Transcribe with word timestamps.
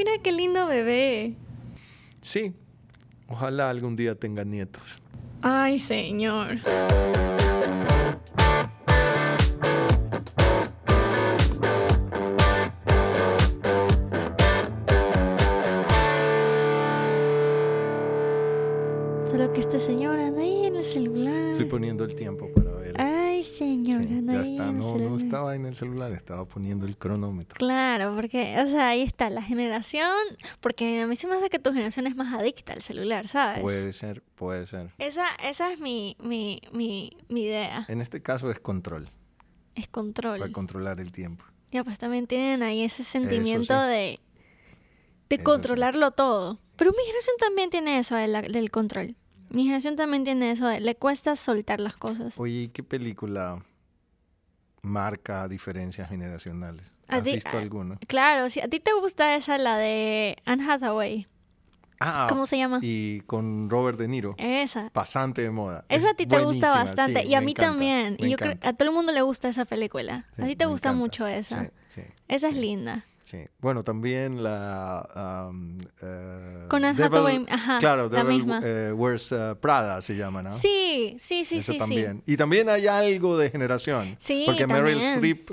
mira 0.00 0.12
qué 0.22 0.32
lindo 0.32 0.66
bebé. 0.66 1.34
Sí, 2.22 2.54
ojalá 3.28 3.68
algún 3.68 3.96
día 3.96 4.14
tenga 4.14 4.44
nietos. 4.44 5.02
Ay, 5.42 5.78
señor. 5.78 6.58
Solo 19.26 19.52
que 19.52 19.60
este 19.60 19.78
señor 19.78 20.18
anda 20.18 20.40
ahí 20.40 20.64
en 20.64 20.76
el 20.76 20.84
celular. 20.84 21.52
Estoy 21.52 21.66
poniendo 21.66 22.04
el 22.04 22.14
tiempo 22.14 22.48
para 22.54 22.69
Sí, 23.84 24.22
ya 24.26 24.40
está, 24.42 24.72
no, 24.72 24.98
no 24.98 25.16
estaba 25.16 25.54
en 25.56 25.66
el 25.66 25.74
celular, 25.74 26.12
estaba 26.12 26.44
poniendo 26.46 26.86
el 26.86 26.96
cronómetro. 26.96 27.56
Claro, 27.56 28.14
porque, 28.14 28.56
o 28.62 28.66
sea, 28.66 28.88
ahí 28.88 29.02
está 29.02 29.30
la 29.30 29.42
generación, 29.42 30.10
porque 30.60 31.00
a 31.02 31.06
mí 31.06 31.16
se 31.16 31.26
me 31.26 31.36
hace 31.36 31.50
que 31.50 31.58
tu 31.58 31.70
generación 31.72 32.06
es 32.06 32.16
más 32.16 32.32
adicta 32.34 32.72
al 32.72 32.82
celular, 32.82 33.28
¿sabes? 33.28 33.60
Puede 33.60 33.92
ser, 33.92 34.22
puede 34.34 34.66
ser. 34.66 34.92
Esa, 34.98 35.26
esa 35.42 35.72
es 35.72 35.80
mi, 35.80 36.16
mi, 36.22 36.60
mi, 36.72 37.16
mi 37.28 37.42
idea, 37.44 37.84
En 37.88 38.00
este 38.00 38.22
caso 38.22 38.50
es 38.50 38.60
control, 38.60 39.08
es 39.74 39.88
control. 39.88 40.38
para 40.38 40.52
controlar 40.52 41.00
el 41.00 41.12
tiempo. 41.12 41.44
Ya, 41.72 41.84
pues 41.84 41.98
también 41.98 42.26
tienen 42.26 42.62
ahí 42.62 42.82
ese 42.82 43.04
sentimiento 43.04 43.74
sí. 43.82 43.88
de, 43.88 44.20
de 45.28 45.36
Eso 45.36 45.38
sí. 45.38 45.42
controlarlo 45.42 46.10
todo. 46.10 46.58
Pero 46.76 46.90
mi 46.92 46.98
generación 47.04 47.36
también 47.38 47.70
tiene 47.70 47.98
eso 47.98 48.16
de 48.16 48.26
la- 48.26 48.42
del 48.42 48.70
control. 48.70 49.14
Mi 49.50 49.62
generación 49.64 49.96
también 49.96 50.24
tiene 50.24 50.50
eso 50.52 50.66
de 50.66 50.80
le 50.80 50.94
cuesta 50.96 51.34
soltar 51.36 51.80
las 51.80 51.96
cosas. 51.96 52.34
Oye, 52.38 52.62
¿y 52.62 52.68
¿qué 52.68 52.82
película 52.82 53.64
marca 54.82 55.48
diferencias 55.48 56.08
generacionales? 56.08 56.92
¿Has 57.08 57.22
ti- 57.24 57.32
visto 57.32 57.56
alguna? 57.56 57.98
Claro, 58.06 58.48
si 58.50 58.60
a 58.60 58.68
ti 58.68 58.80
te 58.80 58.92
gusta 58.92 59.34
esa, 59.34 59.58
la 59.58 59.76
de 59.76 60.36
Anne 60.44 60.64
Hathaway. 60.70 61.26
Ah, 62.02 62.26
¿Cómo 62.30 62.46
se 62.46 62.56
llama? 62.56 62.78
y 62.80 63.20
con 63.26 63.68
Robert 63.68 63.98
De 63.98 64.08
Niro, 64.08 64.34
Esa. 64.38 64.88
pasante 64.88 65.42
de 65.42 65.50
moda. 65.50 65.84
Esa 65.90 66.10
a 66.10 66.14
ti 66.14 66.24
te 66.26 66.42
gusta 66.42 66.72
bastante. 66.72 67.22
sí, 67.22 67.28
y 67.28 67.34
a 67.34 67.42
mí 67.42 67.50
encanta, 67.50 67.70
también. 67.72 68.16
Y 68.18 68.30
yo 68.30 68.38
creo 68.38 68.54
a 68.62 68.72
todo 68.72 68.88
el 68.88 68.94
mundo 68.94 69.12
le 69.12 69.20
gusta 69.20 69.48
esa 69.50 69.66
película. 69.66 70.24
Sí, 70.34 70.42
a 70.42 70.46
ti 70.46 70.56
te 70.56 70.64
gusta 70.64 70.88
encanta. 70.88 70.98
mucho 71.04 71.26
esa. 71.26 71.64
Sí, 71.64 71.70
sí, 71.90 72.02
Esa 72.26 72.48
es 72.48 72.54
sí. 72.54 72.60
linda. 72.60 73.04
Sí. 73.30 73.44
Bueno, 73.60 73.82
también 73.84 74.42
la... 74.42 75.46
um, 75.50 75.78
eh, 76.02 76.66
Con 76.68 76.84
Anne 76.84 76.98
Devil- 76.98 77.06
Hathaway, 77.06 77.46
ajá, 77.48 77.78
Claro, 77.78 78.08
la 78.10 78.22
Devil 78.24 78.38
misma. 78.38 78.60
eh, 78.62 78.92
Wears 78.92 79.32
uh, 79.32 79.56
Prada 79.60 80.02
se 80.02 80.16
llama, 80.16 80.42
¿no? 80.42 80.50
Sí, 80.52 81.16
sí, 81.18 81.44
sí, 81.44 81.58
Eso 81.58 81.72
sí, 81.72 81.78
también. 81.78 82.22
Y 82.26 82.36
también 82.36 82.68
hay 82.68 82.86
algo 82.86 83.38
de 83.38 83.50
generación. 83.50 84.16
Sí, 84.18 84.42
Porque 84.46 84.66
Meryl 84.66 84.94
también. 84.94 85.14
Streep 85.14 85.50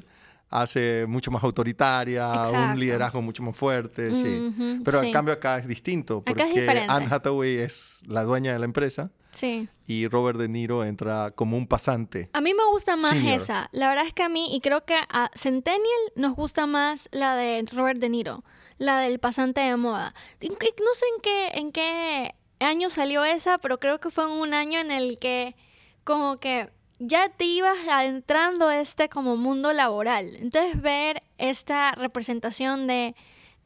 hace 0.50 1.06
mucho 1.08 1.30
más 1.30 1.44
autoritaria, 1.44 2.26
Exacto. 2.34 2.58
un 2.74 2.80
liderazgo 2.80 3.22
mucho 3.22 3.44
más 3.44 3.56
fuerte, 3.56 4.16
sí. 4.16 4.80
Pero 4.84 5.02
sí. 5.02 5.08
en 5.08 5.14
cambio 5.14 5.34
acá 5.34 5.58
es 5.58 5.68
distinto, 5.68 6.20
Acá 6.20 6.24
porque 6.26 6.44
es 6.44 6.54
diferente. 6.56 6.92
Anne 6.92 7.08
Hathaway 7.12 7.58
es 7.58 8.04
la 8.08 8.24
dueña 8.24 8.54
de 8.54 8.60
la 8.60 8.66
empresa 8.66 9.12
Sí. 9.38 9.70
y 9.86 10.08
Robert 10.08 10.40
De 10.40 10.50
Niro 10.50 10.84
entra 10.84 11.30
como 11.30 11.58
un 11.58 11.68
pasante. 11.68 12.30
A 12.34 12.42
mí 12.42 12.56
me 12.56 12.66
gusta 12.72 12.96
más 12.96 13.12
Senior. 13.12 13.36
esa. 13.36 13.70
La 13.72 13.88
verdad 13.88 14.08
es 14.08 14.14
que 14.14 14.24
a 14.24 14.30
mí, 14.30 14.56
y 14.56 14.62
creo 14.62 14.84
que 14.84 14.96
a 14.96 15.30
Centennial 15.36 16.02
nos 16.16 16.36
gusta 16.36 16.66
más 16.66 17.08
la 17.12 17.36
de 17.36 17.64
Robert 17.72 18.00
De 18.00 18.10
Niro, 18.10 18.44
la 18.80 19.00
del 19.00 19.20
pasante 19.20 19.62
de 19.62 19.78
moda. 19.78 20.16
No 20.42 20.94
sé 20.94 21.06
en 21.16 21.22
qué, 21.22 21.48
en 21.54 21.72
qué 21.72 22.36
año 22.60 22.90
salió 22.90 23.24
esa, 23.26 23.60
pero 23.60 23.80
creo 23.80 24.00
que 24.00 24.10
fue 24.10 24.24
en 24.24 24.32
un 24.32 24.56
año 24.56 24.80
en 24.80 24.90
el 24.90 25.20
que 25.20 25.56
como 26.04 26.40
que 26.40 26.72
ya 26.98 27.30
te 27.30 27.46
ibas 27.46 27.78
adentrando 27.88 28.70
a 28.70 28.80
este 28.80 29.08
como 29.08 29.38
mundo 29.38 29.72
laboral. 29.72 30.36
Entonces 30.38 30.82
ver 30.82 31.22
esta 31.38 31.92
representación 31.92 32.88
de... 32.88 33.16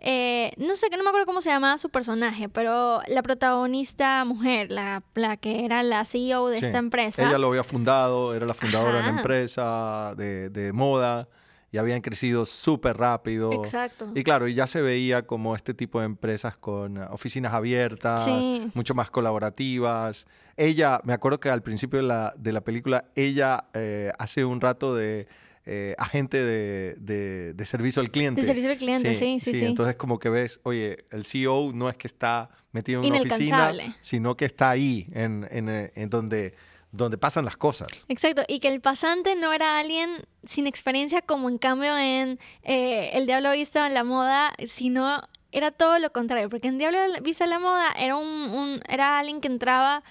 eh, 0.04 0.52
no 0.58 0.76
sé, 0.76 0.88
no 0.98 1.04
me 1.04 1.10
acuerdo 1.10 1.26
cómo 1.28 1.42
se 1.42 1.50
llamaba 1.52 1.78
su 1.78 1.90
personaje, 1.90 2.50
pero 2.50 3.02
la 3.08 3.22
protagonista 3.22 4.26
mujer, 4.26 4.72
la, 4.72 5.04
la 5.14 5.38
que 5.38 5.64
era 5.66 5.84
la 5.84 6.04
CEO 6.06 6.48
de 6.50 6.58
Sí. 6.60 6.66
esta 6.66 6.80
empresa. 6.80 7.28
Ella 7.28 7.38
lo 7.38 7.48
había 7.48 7.64
fundado, 7.64 8.34
era 8.34 8.46
la 8.48 8.54
fundadora 8.56 8.96
de 9.04 9.10
una 9.10 9.18
empresa 9.20 10.14
de, 10.18 10.50
de 10.50 10.74
moda 10.74 11.28
y 11.74 11.78
habían 11.78 12.02
crecido 12.02 12.46
súper 12.46 12.98
rápido. 12.98 13.52
Exacto. 13.54 14.12
Y 14.14 14.24
claro, 14.24 14.48
y 14.48 14.54
ya 14.56 14.68
se 14.68 14.82
veía 14.82 15.26
como 15.26 15.56
este 15.56 15.74
tipo 15.74 16.00
de 16.00 16.06
empresas 16.06 16.58
con 16.58 16.98
oficinas 16.98 17.54
abiertas, 17.54 18.26
Sí. 18.26 18.70
mucho 18.74 18.94
más 18.96 19.10
colaborativas. 19.10 20.26
Ella, 20.58 21.00
me 21.04 21.14
acuerdo 21.14 21.40
que 21.40 21.50
al 21.50 21.62
principio 21.64 22.00
de 22.00 22.08
la, 22.08 22.34
de 22.38 22.52
la 22.52 22.62
película, 22.62 23.06
ella 23.16 23.66
eh, 23.74 24.12
hace 24.20 24.44
un 24.46 24.60
rato 24.62 24.96
de 24.96 25.28
eh, 25.66 25.96
agente 25.98 26.44
de, 26.44 26.96
de- 26.96 27.54
de 27.54 27.66
servicio 27.66 28.02
al 28.02 28.10
cliente. 28.12 28.42
De 28.42 28.48
servicio 28.48 28.72
al 28.72 28.78
cliente, 28.78 29.14
sí, 29.16 29.40
sí, 29.40 29.54
sí. 29.54 29.66
Entonces 29.66 29.96
como 29.96 30.18
que 30.20 30.30
ves, 30.30 30.60
oye, 30.64 31.06
el 31.12 31.24
CEO 31.26 31.72
no 31.74 31.88
es 31.90 31.96
que 31.98 32.08
está 32.08 32.50
metido 32.72 33.02
en 33.02 33.08
una 33.12 33.18
oficina, 33.36 33.58
sino 34.02 34.36
que 34.38 34.46
está 34.46 34.70
ahí, 34.72 35.08
en, 35.14 35.48
en, 35.52 35.70
en 35.94 36.10
donde, 36.10 36.56
donde 36.92 37.18
pasan 37.18 37.46
las 37.46 37.58
cosas. 37.58 37.88
Exacto, 38.08 38.44
y 38.48 38.60
que 38.60 38.70
el 38.70 38.82
pasante 38.82 39.36
no 39.36 39.54
era 39.54 39.78
alguien 39.78 40.10
sin 40.46 40.66
experiencia 40.68 41.22
como 41.22 41.48
en 41.50 41.58
cambio 41.58 41.96
en 41.98 42.40
eh, 42.64 43.12
El 43.14 43.26
Diablo 43.28 43.52
Visto 43.52 43.86
en 43.86 43.94
la 43.94 44.04
Moda, 44.04 44.54
sino 44.66 45.22
era 45.52 45.70
todo 45.72 46.00
lo 46.00 46.12
contrario, 46.12 46.50
porque 46.50 46.70
en 46.70 46.78
Diablo 46.80 46.98
Visto 47.22 47.44
en 47.44 47.50
la 47.52 47.60
Moda 47.60 47.92
era, 48.00 48.16
un, 48.16 48.26
un- 48.26 48.82
era 48.90 49.20
alguien 49.20 49.42
que 49.42 49.48
entraba 49.48 50.02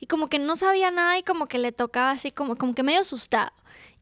y 0.00 0.06
como 0.06 0.28
que 0.28 0.38
no 0.38 0.56
sabía 0.56 0.90
nada 0.90 1.18
y 1.18 1.22
como 1.22 1.46
que 1.46 1.58
le 1.58 1.72
tocaba 1.72 2.10
así 2.10 2.30
como, 2.30 2.56
como 2.56 2.74
que 2.74 2.82
medio 2.82 3.00
asustado. 3.00 3.52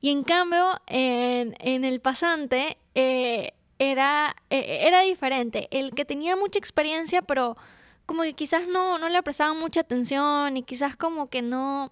Y 0.01 0.11
en 0.11 0.23
cambio 0.25 0.65
en, 0.87 1.55
en 1.59 1.85
El 1.85 2.01
Pasante 2.01 2.77
eh, 2.95 3.53
era, 3.79 4.35
eh, 4.51 4.79
era 4.87 5.01
diferente, 5.03 5.69
el 5.71 5.93
que 5.93 6.05
tenía 6.05 6.37
mucha 6.37 6.59
experiencia 6.59 7.23
pero 7.23 7.57
como 8.07 8.23
que 8.23 8.35
quizás 8.35 8.69
no, 8.69 8.99
no 8.99 9.09
le 9.09 9.23
prestaban 9.23 9.59
mucha 9.59 9.81
atención 9.81 10.57
y 10.57 10.63
quizás 10.63 10.97
como 10.97 11.29
que 11.29 11.43
no 11.43 11.91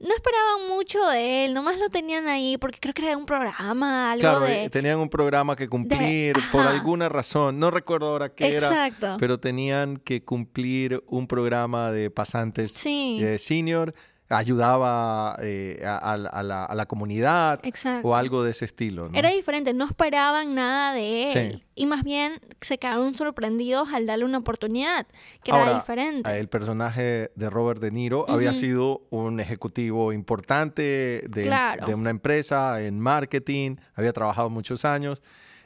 no 0.00 0.12
esperaban 0.14 0.68
mucho 0.68 1.02
de 1.06 1.44
él, 1.44 1.54
nomás 1.54 1.78
lo 1.78 1.88
tenían 1.88 2.26
ahí 2.26 2.58
porque 2.58 2.78
creo 2.80 2.92
que 2.92 3.02
era 3.02 3.10
de 3.12 3.16
un 3.16 3.26
programa, 3.26 4.10
algo 4.12 4.20
Claro, 4.22 4.40
de... 4.40 4.64
eh, 4.64 4.70
tenían 4.70 4.98
un 4.98 5.08
programa 5.08 5.54
que 5.54 5.68
cumplir 5.68 6.36
por 6.50 6.66
alguna 6.66 7.08
razón, 7.08 7.58
no 7.58 7.70
recuerdo 7.70 8.08
ahora 8.08 8.28
qué 8.34 8.48
era, 8.56 8.66
Exacto. 8.66 9.16
pero 9.20 9.38
tenían 9.38 9.96
que 9.98 10.22
cumplir 10.24 11.02
un 11.06 11.26
programa 11.28 11.90
de 11.92 12.10
pasantes 12.10 12.72
Sí. 12.72 13.18
eh, 13.22 13.38
senior, 13.38 13.94
ayudaba 14.28 15.36
eh, 15.42 15.82
a, 15.84 15.96
a 16.12 16.16
la- 16.16 16.28
a 16.30 16.42
la, 16.42 16.64
a 16.64 16.74
la 16.74 16.86
comunidad 16.86 17.60
Exacto. 17.62 18.08
o 18.08 18.14
algo 18.14 18.42
de 18.42 18.50
ese 18.52 18.64
estilo. 18.64 19.08
¿no? 19.08 19.18
Era 19.18 19.30
diferente, 19.30 19.74
no 19.74 19.84
esperaban 19.84 20.54
nada 20.54 20.92
de 20.94 21.24
él. 21.24 21.52
Sí. 21.52 21.64
Y 21.76 21.86
más 21.86 22.04
bien 22.04 22.40
se 22.60 22.78
quedaron 22.78 23.14
sorprendidos 23.14 23.88
al 23.92 24.06
darle 24.06 24.24
una 24.24 24.38
oportunidad, 24.38 25.06
que 25.42 25.50
era 25.50 25.74
diferente. 25.74 26.38
El 26.38 26.48
personaje 26.48 27.30
de 27.34 27.50
Robert 27.50 27.80
De 27.80 27.90
Niro 27.90 28.24
había 28.28 28.54
sido 28.54 29.02
un 29.10 29.40
ejecutivo 29.40 30.12
importante 30.12 31.24
de, 31.28 31.42
Claro. 31.44 31.86
de 31.86 31.94
una 31.94 32.10
empresa 32.10 32.80
en 32.82 33.00
marketing, 33.00 33.76
había 33.94 34.12
trabajado 34.12 34.50
muchos 34.50 34.84
años. 34.84 35.20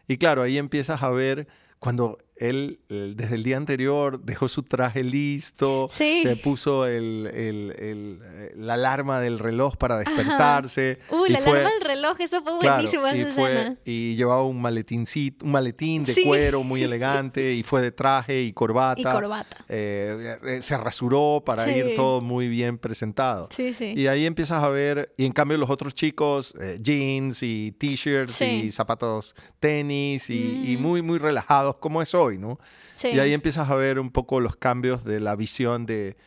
Y 0.07 0.17
claro, 0.17 0.43
ahí 0.43 0.57
empiezas 0.59 1.03
a 1.03 1.11
ver 1.11 1.47
cuando 1.79 2.19
él, 2.41 2.81
desde 2.89 3.35
el 3.35 3.43
día 3.43 3.57
anterior, 3.57 4.21
dejó 4.23 4.49
su 4.49 4.63
traje 4.63 5.03
listo, 5.05 5.89
Sí. 5.91 6.23
se 6.23 6.37
puso 6.37 6.87
el, 6.87 7.31
el- 7.35 7.75
el- 7.79 8.21
eh, 8.25 8.53
la 8.57 8.75
alarma 8.75 9.21
del 9.21 9.39
reloj 9.39 9.77
para 9.77 9.99
despertarse. 9.99 10.99
Uy, 11.11 11.29
y 11.29 11.33
la 11.33 11.41
fue- 11.41 11.53
alarma 11.61 11.71
del 11.73 11.81
reloj, 11.83 12.21
eso 12.21 12.43
fue 12.43 12.59
Claro, 12.61 12.75
buenísimo 12.77 13.07
y, 13.09 13.21
esa 13.21 13.31
fue- 13.33 13.53
escena. 13.53 13.77
y 13.85 14.17
llevaba 14.17 14.45
un 14.45 14.61
maletincito, 14.61 15.45
un 15.45 15.53
maletín 15.53 16.05
de 16.05 16.15
Sí. 16.15 16.23
cuero 16.25 16.63
muy 16.63 16.83
elegante 16.85 17.53
y 17.55 17.63
fue 17.63 17.81
de 17.83 17.93
traje 17.93 18.43
y 18.43 18.53
corbata. 18.53 19.01
Y 19.01 19.05
corbata. 19.05 19.57
Eh, 19.69 20.37
eh, 20.47 20.63
se 20.63 20.77
rasuró 20.77 21.43
para 21.45 21.65
Sí. 21.65 21.71
ir 21.71 21.95
todo 21.97 22.21
muy 22.21 22.49
bien 22.49 22.79
presentado. 22.79 23.49
Sí, 23.51 23.73
sí. 23.73 23.95
Y 23.97 24.07
ahí 24.07 24.27
empiezas 24.27 24.63
a 24.63 24.69
ver, 24.69 25.13
y 25.17 25.25
en 25.27 25.33
cambio 25.33 25.57
los 25.59 25.71
otros 25.71 25.95
chicos, 25.95 26.55
eh, 26.61 26.79
jeans 26.81 27.43
y 27.43 27.73
t-shirts 27.79 28.41
y 28.43 28.71
zapatos 28.73 29.35
tenis 29.61 30.31
y, 30.31 30.73
y 30.73 30.77
Mm. 30.77 30.81
muy, 30.83 31.03
muy 31.03 31.19
relajados 31.19 31.77
como 31.77 32.03
es 32.03 32.15
hoy, 32.15 32.28
¿no? 32.37 32.59
Sí. 32.97 33.09
Y 33.09 33.19
ahí 33.21 33.33
empiezas 33.33 33.71
a 33.71 33.75
ver 33.75 33.99
un 33.99 34.11
poco 34.11 34.41
los 34.41 34.57
cambios 34.57 35.05
de 35.05 35.21
la 35.21 35.37
visión 35.37 35.87
de, 35.87 36.19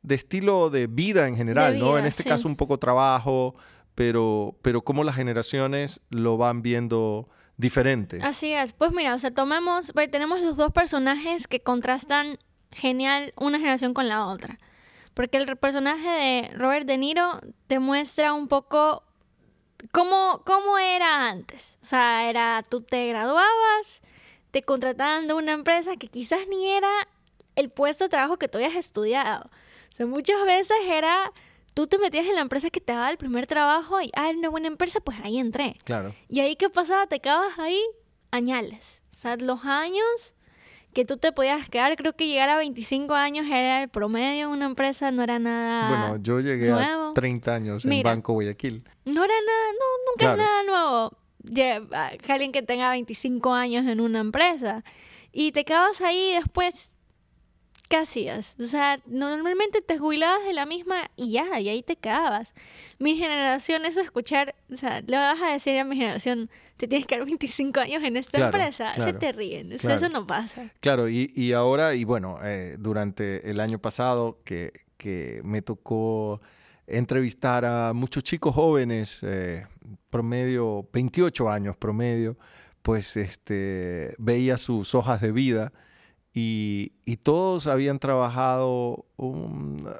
de 0.00 0.14
estilo 0.14 0.70
de 0.70 0.86
vida 0.86 1.28
en 1.28 1.36
general, 1.36 1.78
¿no? 1.78 1.90
vida, 1.90 2.00
En 2.00 2.06
este 2.06 2.22
sí. 2.22 2.28
caso 2.30 2.48
un 2.48 2.56
poco 2.56 2.78
trabajo, 2.78 3.54
pero, 3.94 4.56
pero 4.62 4.82
cómo 4.82 5.04
las 5.04 5.16
generaciones 5.16 6.00
lo 6.08 6.38
van 6.38 6.62
viendo 6.62 7.28
diferente. 7.56 8.18
Así 8.22 8.52
es. 8.52 8.72
Pues 8.72 8.92
mira, 8.92 9.14
o 9.14 9.18
sea, 9.18 9.32
tomamos, 9.32 9.92
tenemos 10.10 10.40
los 10.40 10.56
dos 10.56 10.72
personajes 10.72 11.46
que 11.46 11.60
contrastan 11.60 12.38
genial 12.70 13.34
una 13.36 13.58
generación 13.58 13.92
con 13.92 14.08
la 14.08 14.26
otra. 14.26 14.58
Porque 15.14 15.36
el 15.36 15.56
personaje 15.56 16.08
de 16.08 16.50
Robert 16.56 16.86
De 16.86 16.96
Niro 16.96 17.40
te 17.66 17.78
muestra 17.78 18.32
un 18.32 18.48
poco 18.48 19.04
cómo, 19.90 20.42
cómo 20.46 20.78
era 20.78 21.28
antes. 21.28 21.78
O 21.82 21.84
sea, 21.84 22.28
era 22.30 22.62
tú 22.68 22.80
te 22.82 23.08
graduabas, 23.08 24.02
te 24.52 24.62
contrataban 24.62 25.26
de 25.26 25.34
una 25.34 25.52
empresa 25.52 25.96
que 25.96 26.06
quizás 26.06 26.46
ni 26.48 26.68
era 26.68 26.90
el 27.56 27.70
puesto 27.70 28.04
de 28.04 28.10
trabajo 28.10 28.38
que 28.38 28.48
tú 28.48 28.58
habías 28.58 28.76
estudiado. 28.76 29.50
O 29.90 29.94
sea, 29.94 30.06
muchas 30.06 30.44
veces 30.44 30.76
era, 30.86 31.32
tú 31.74 31.86
te 31.86 31.98
metías 31.98 32.26
en 32.26 32.36
la 32.36 32.42
empresa 32.42 32.70
que 32.70 32.80
te 32.80 32.92
daba 32.92 33.10
el 33.10 33.16
primer 33.16 33.46
trabajo 33.46 34.00
y, 34.00 34.10
ah, 34.14 34.28
era 34.28 34.38
una 34.38 34.50
buena 34.50 34.68
empresa, 34.68 35.00
pues 35.00 35.18
ahí 35.24 35.38
entré. 35.38 35.78
Claro. 35.84 36.14
Y 36.28 36.40
ahí, 36.40 36.54
¿qué 36.54 36.70
pasaba? 36.70 37.06
Te 37.06 37.20
quedabas 37.20 37.58
ahí 37.58 37.82
añales. 38.30 39.02
O 39.14 39.18
sea, 39.18 39.36
los 39.36 39.64
años 39.64 40.34
que 40.92 41.04
tú 41.04 41.16
te 41.16 41.32
podías 41.32 41.68
quedar. 41.68 41.96
Creo 41.96 42.14
que 42.14 42.26
llegar 42.26 42.48
a 42.50 42.56
25 42.56 43.14
años 43.14 43.46
era 43.46 43.82
el 43.82 43.88
promedio 43.88 44.44
en 44.44 44.50
una 44.50 44.66
empresa, 44.66 45.10
no 45.10 45.22
era 45.22 45.38
nada. 45.38 45.88
Bueno, 45.88 46.22
yo 46.22 46.40
llegué 46.40 46.70
a 46.70 47.12
30 47.14 47.54
años 47.54 47.84
en 47.84 48.02
Banco 48.02 48.34
Guayaquil. 48.34 48.84
No 49.04 49.24
era 49.24 49.34
nada, 49.34 49.72
no, 49.72 50.10
nunca 50.10 50.34
era 50.34 50.36
nada 50.36 50.62
nuevo. 50.64 51.21
Alguien 52.28 52.52
que 52.52 52.62
tenga 52.62 52.90
25 52.90 53.52
años 53.52 53.86
en 53.86 54.00
una 54.00 54.20
empresa. 54.20 54.84
Y 55.32 55.52
te 55.52 55.64
quedabas 55.64 56.00
ahí 56.00 56.32
después 56.34 56.92
¿qué 57.92 57.98
hacías? 57.98 58.56
O 58.58 58.64
sea, 58.64 59.00
normalmente 59.04 59.82
te 59.82 59.98
jubilabas 59.98 60.42
de 60.46 60.54
la 60.54 60.64
misma 60.64 61.10
y 61.14 61.32
ya, 61.32 61.60
y 61.60 61.68
ahí 61.68 61.82
te 61.82 61.96
quedabas. 61.96 62.54
Mi 62.98 63.18
generación, 63.18 63.84
es 63.84 63.98
escuchar, 63.98 64.54
o 64.72 64.76
sea, 64.76 65.02
le 65.02 65.18
vas 65.18 65.38
a 65.42 65.52
decir 65.52 65.78
a 65.78 65.84
mi 65.84 65.96
generación, 65.96 66.48
te 66.78 66.88
tienes 66.88 67.06
que 67.06 67.18
dar 67.18 67.26
25 67.26 67.80
años 67.80 68.02
en 68.02 68.16
esta 68.16 68.46
empresa, 68.46 68.94
se 68.98 69.12
te 69.12 69.32
ríen, 69.32 69.72
eso 69.72 70.08
no 70.08 70.26
pasa. 70.26 70.72
Claro, 70.80 71.06
y, 71.10 71.52
ahora, 71.52 71.94
y 71.94 72.04
bueno, 72.04 72.38
eh, 72.42 72.76
durante 72.78 73.50
el 73.50 73.60
año 73.60 73.78
pasado 73.78 74.38
que, 74.42 74.72
que, 74.96 75.42
me 75.44 75.60
tocó 75.60 76.40
entrevistar 76.92 77.64
a 77.64 77.92
muchos 77.92 78.22
chicos 78.22 78.54
jóvenes, 78.54 79.18
eh, 79.22 79.66
promedio, 80.10 80.88
28 80.92 81.50
años 81.50 81.76
promedio, 81.76 82.36
pues 82.82 83.16
este, 83.16 84.14
veía 84.18 84.58
sus 84.58 84.94
hojas 84.94 85.20
de 85.20 85.32
vida 85.32 85.72
y, 86.34 86.92
todos 87.22 87.66
habían 87.66 87.98
trabajado 87.98 89.06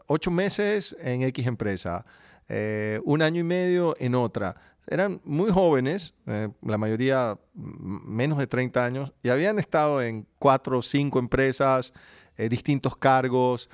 ocho 0.07 0.31
meses 0.31 0.97
en 1.01 1.23
X 1.23 1.47
empresa, 1.47 2.05
eh, 2.49 3.01
un 3.05 3.23
año 3.23 3.41
y 3.41 3.45
medio 3.45 3.95
en 3.99 4.15
otra. 4.15 4.57
Eran 4.87 5.21
muy 5.25 5.51
jóvenes, 5.51 6.15
eh, 6.27 6.49
la 6.63 6.79
mayoría 6.79 7.39
menos 7.55 8.39
de 8.39 8.47
30 8.47 8.85
años, 8.85 9.13
y 9.23 9.29
habían 9.29 9.59
estado 9.59 10.03
en 10.03 10.27
cuatro 10.39 10.79
o 10.79 10.83
cinco 10.83 11.19
empresas, 11.19 11.93
eh, 12.37 12.49
distintos 12.49 12.97
cargos. 12.97 13.69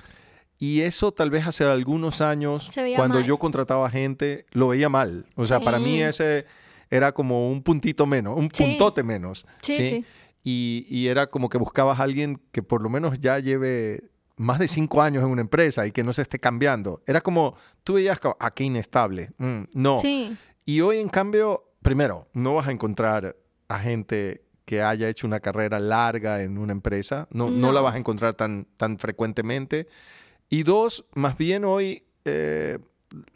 Y 0.59 0.81
eso 0.81 1.11
tal 1.13 1.29
vez 1.29 1.47
hace 1.47 1.63
algunos 1.63 2.21
años, 2.21 2.69
cuando 2.95 3.21
yo 3.21 3.37
contrataba 3.37 3.89
gente, 3.89 4.45
lo 4.51 4.67
veía 4.67 4.89
mal. 4.89 5.25
O 5.35 5.45
sea, 5.45 5.59
para 5.61 5.79
mí 5.79 6.01
ese 6.01 6.45
era 6.91 7.13
como 7.13 7.49
un 7.49 7.63
puntito 7.63 8.05
menos, 8.05 8.37
un 8.37 8.49
puntote 8.49 9.03
menos. 9.03 9.47
sí. 9.61 9.75
¿sí? 9.75 10.05
y, 10.43 11.07
era 11.07 11.27
como 11.27 11.49
que 11.49 11.57
buscabas 11.57 11.99
a 11.99 12.03
alguien 12.03 12.41
que 12.51 12.63
por 12.63 12.81
lo 12.81 12.89
menos 12.89 13.19
ya 13.19 13.39
lleve 13.39 14.09
más 14.39 14.57
de 14.57 14.67
cinco 14.67 15.01
años 15.01 15.23
en 15.23 15.29
una 15.29 15.41
empresa 15.41 15.85
y 15.85 15.91
que 15.91 16.03
no 16.03 16.13
se 16.13 16.21
esté 16.21 16.39
cambiando. 16.39 17.03
Era 17.05 17.21
como, 17.21 17.55
tú 17.83 17.93
veías, 17.93 18.19
como, 18.19 18.37
ah, 18.39 18.51
qué 18.51 18.63
inestable. 18.63 19.31
Mm, 19.37 19.63
no. 19.73 19.97
Y 20.65 20.81
hoy, 20.81 20.97
en 20.97 21.09
cambio, 21.09 21.65
primero, 21.81 22.27
no 22.33 22.55
vas 22.55 22.67
a 22.67 22.71
encontrar 22.71 23.35
a 23.67 23.79
gente 23.79 24.45
que 24.63 24.81
haya 24.81 25.09
hecho 25.09 25.27
una 25.27 25.39
carrera 25.39 25.79
larga 25.79 26.41
en 26.41 26.57
una 26.57 26.71
empresa. 26.71 27.27
No, 27.31 27.49
no. 27.49 27.71
la 27.71 27.81
vas 27.81 27.95
a 27.95 27.97
encontrar 27.97 28.33
tan, 28.33 28.65
tan 28.77 28.97
frecuentemente. 28.97 29.87
Y 30.49 30.63
dos, 30.63 31.05
más 31.13 31.37
bien 31.37 31.63
hoy, 31.63 32.03
eh, 32.25 32.79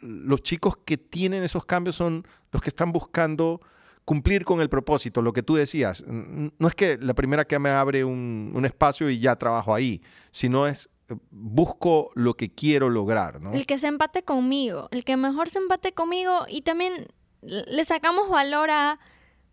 los 0.00 0.42
chicos 0.42 0.76
que 0.84 0.96
tienen 0.96 1.42
esos 1.42 1.64
cambios 1.64 1.96
son 1.96 2.26
los 2.52 2.62
que 2.62 2.70
están 2.70 2.92
buscando 2.92 3.60
cumplir 4.04 4.44
con 4.44 4.60
el 4.60 4.68
propósito, 4.68 5.22
lo 5.22 5.32
que 5.32 5.42
tú 5.42 5.54
decías. 5.54 6.04
No 6.06 6.68
es 6.68 6.74
que 6.74 6.98
la 6.98 7.14
primera 7.14 7.44
que 7.44 7.58
me 7.58 7.70
abre 7.70 8.04
un, 8.04 8.62
espacio 8.64 9.08
y 9.08 9.18
ya 9.18 9.36
trabajo 9.36 9.74
ahí, 9.74 10.02
sino 10.30 10.66
es 10.66 10.90
eh, 11.08 11.14
busco 11.30 12.10
lo 12.14 12.34
que 12.34 12.50
quiero 12.52 12.90
lograr, 12.90 13.42
¿no? 13.42 13.52
El 13.52 13.66
que 13.66 13.78
se 13.78 13.86
empate 13.86 14.22
conmigo, 14.22 14.88
el 14.90 15.04
que 15.04 15.16
mejor 15.16 15.48
se 15.48 15.58
empate 15.58 15.92
conmigo 15.92 16.46
y 16.48 16.62
también 16.62 17.08
le 17.42 17.84
sacamos 17.84 18.28
valor 18.28 18.70
a 18.70 18.98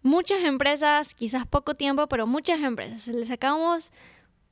muchas 0.01 0.43
empresas, 0.43 1.13
quizás 1.13 1.45
poco 1.45 1.75
tiempo, 1.75 2.07
pero 2.07 2.27
muchas 2.27 2.61
empresas. 2.61 3.07
Le 3.07 3.25
sacamos 3.25 3.91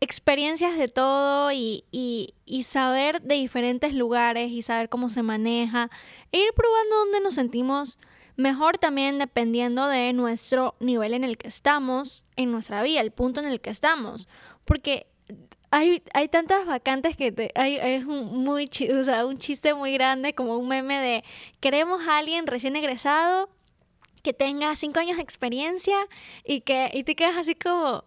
experiencias 0.02 0.78
de 0.78 0.88
todo 0.88 1.52
y, 1.52 1.84
y, 1.92 2.64
saber 2.64 3.22
de 3.22 3.36
diferentes 3.36 3.94
lugares 3.94 4.52
y 4.52 4.62
saber 4.62 4.90
cómo 4.90 5.10
se 5.10 5.24
maneja 5.24 5.90
e 6.32 6.40
ir 6.40 6.54
probando 6.54 6.96
dónde 6.96 7.20
nos 7.22 7.36
sentimos 7.36 7.98
Mejor 8.40 8.78
también 8.78 9.20
dependiendo 9.20 9.90
de 9.90 10.14
nuestro 10.14 10.76
nivel 10.80 11.14
en 11.14 11.26
el 11.26 11.38
que 11.38 11.50
estamos, 11.50 12.24
en 12.38 12.54
nuestra 12.54 12.82
vida, 12.84 13.02
el 13.02 13.12
punto 13.12 13.42
en 13.42 13.48
el 13.48 13.60
que 13.60 13.70
estamos. 13.70 14.30
Porque 14.64 15.08
hay, 15.72 16.02
hay 16.14 16.30
tantas 16.30 16.66
vacantes 16.66 17.18
que 17.18 17.52
hay, 17.56 17.76
es 17.76 18.06
un, 18.06 18.42
muy, 18.46 18.70
o 18.98 19.04
sea, 19.04 19.26
un 19.26 19.40
chiste 19.40 19.74
muy 19.74 19.92
grande, 19.92 20.36
como 20.36 20.56
un 20.56 20.70
meme 20.70 21.02
de 21.02 21.26
queremos 21.60 22.08
a 22.08 22.20
alguien 22.20 22.48
recién 22.48 22.78
egresado 22.78 23.50
que 24.24 24.32
tenga 24.32 24.74
cinco 24.78 25.02
años 25.02 25.18
de 25.18 25.24
experiencia 25.24 25.98
y 26.46 26.62
que 26.62 26.92
y 26.94 27.04
te 27.04 27.16
quedas 27.16 27.36
así 27.36 27.56
como, 27.56 28.06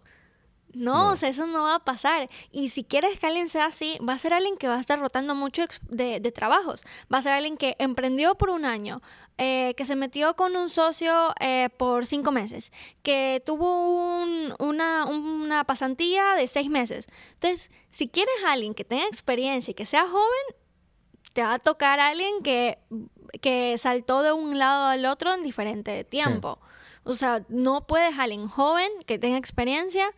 no, 0.73 1.11
o 1.11 1.15
sea, 1.15 1.29
eso 1.29 1.45
no 1.45 1.63
va 1.63 1.75
a 1.75 1.79
pasar. 1.79 2.29
Y 2.51 2.69
si 2.69 2.83
quieres 2.83 3.19
que 3.19 3.27
alguien 3.27 3.47
sea 3.47 3.65
así, 3.65 3.97
va 4.07 4.13
a 4.13 4.17
ser 4.17 4.33
alguien 4.33 4.57
que 4.57 4.67
va 4.67 4.77
a 4.77 4.79
estar 4.79 4.99
rotando 4.99 5.35
mucho 5.35 5.63
de, 5.89 6.19
trabajos. 6.33 6.83
Va 7.13 7.19
a 7.19 7.21
ser 7.21 7.33
alguien 7.33 7.57
que 7.57 7.75
emprendió 7.79 8.35
por 8.35 8.49
un 8.49 8.65
año, 8.65 9.01
eh, 9.37 9.73
que 9.77 9.85
se 9.85 9.95
metió 9.95 10.35
con 10.35 10.55
un 10.55 10.69
socio 10.69 11.33
eh, 11.39 11.69
por 11.77 12.05
cinco 12.05 12.31
meses, 12.31 12.71
que 13.03 13.41
tuvo 13.45 14.23
una, 14.59 15.05
una 15.05 15.63
pasantía 15.63 16.33
de 16.35 16.47
seis 16.47 16.69
meses. 16.69 17.07
Entonces, 17.33 17.71
si 17.89 18.07
quieres 18.07 18.33
a 18.45 18.53
alguien 18.53 18.73
que 18.73 18.83
tenga 18.83 19.05
experiencia 19.05 19.71
y 19.71 19.75
que 19.75 19.85
sea 19.85 20.07
joven, 20.07 20.55
te 21.33 21.43
va 21.43 21.55
a 21.55 21.59
tocar 21.59 21.99
a 21.99 22.07
alguien 22.07 22.41
que, 22.41 22.79
que 23.41 23.77
saltó 23.77 24.21
de 24.23 24.31
un 24.31 24.57
lado 24.57 24.87
al 24.87 25.05
otro 25.05 25.33
en 25.33 25.43
diferente 25.43 26.03
tiempo. 26.03 26.59
O 27.03 27.13
sea, 27.15 27.43
no 27.49 27.85
puedes 27.85 28.17
a 28.17 28.23
alguien 28.23 28.47
joven 28.47 28.89
que 29.05 29.19
tenga 29.19 29.37
experiencia 29.37 30.13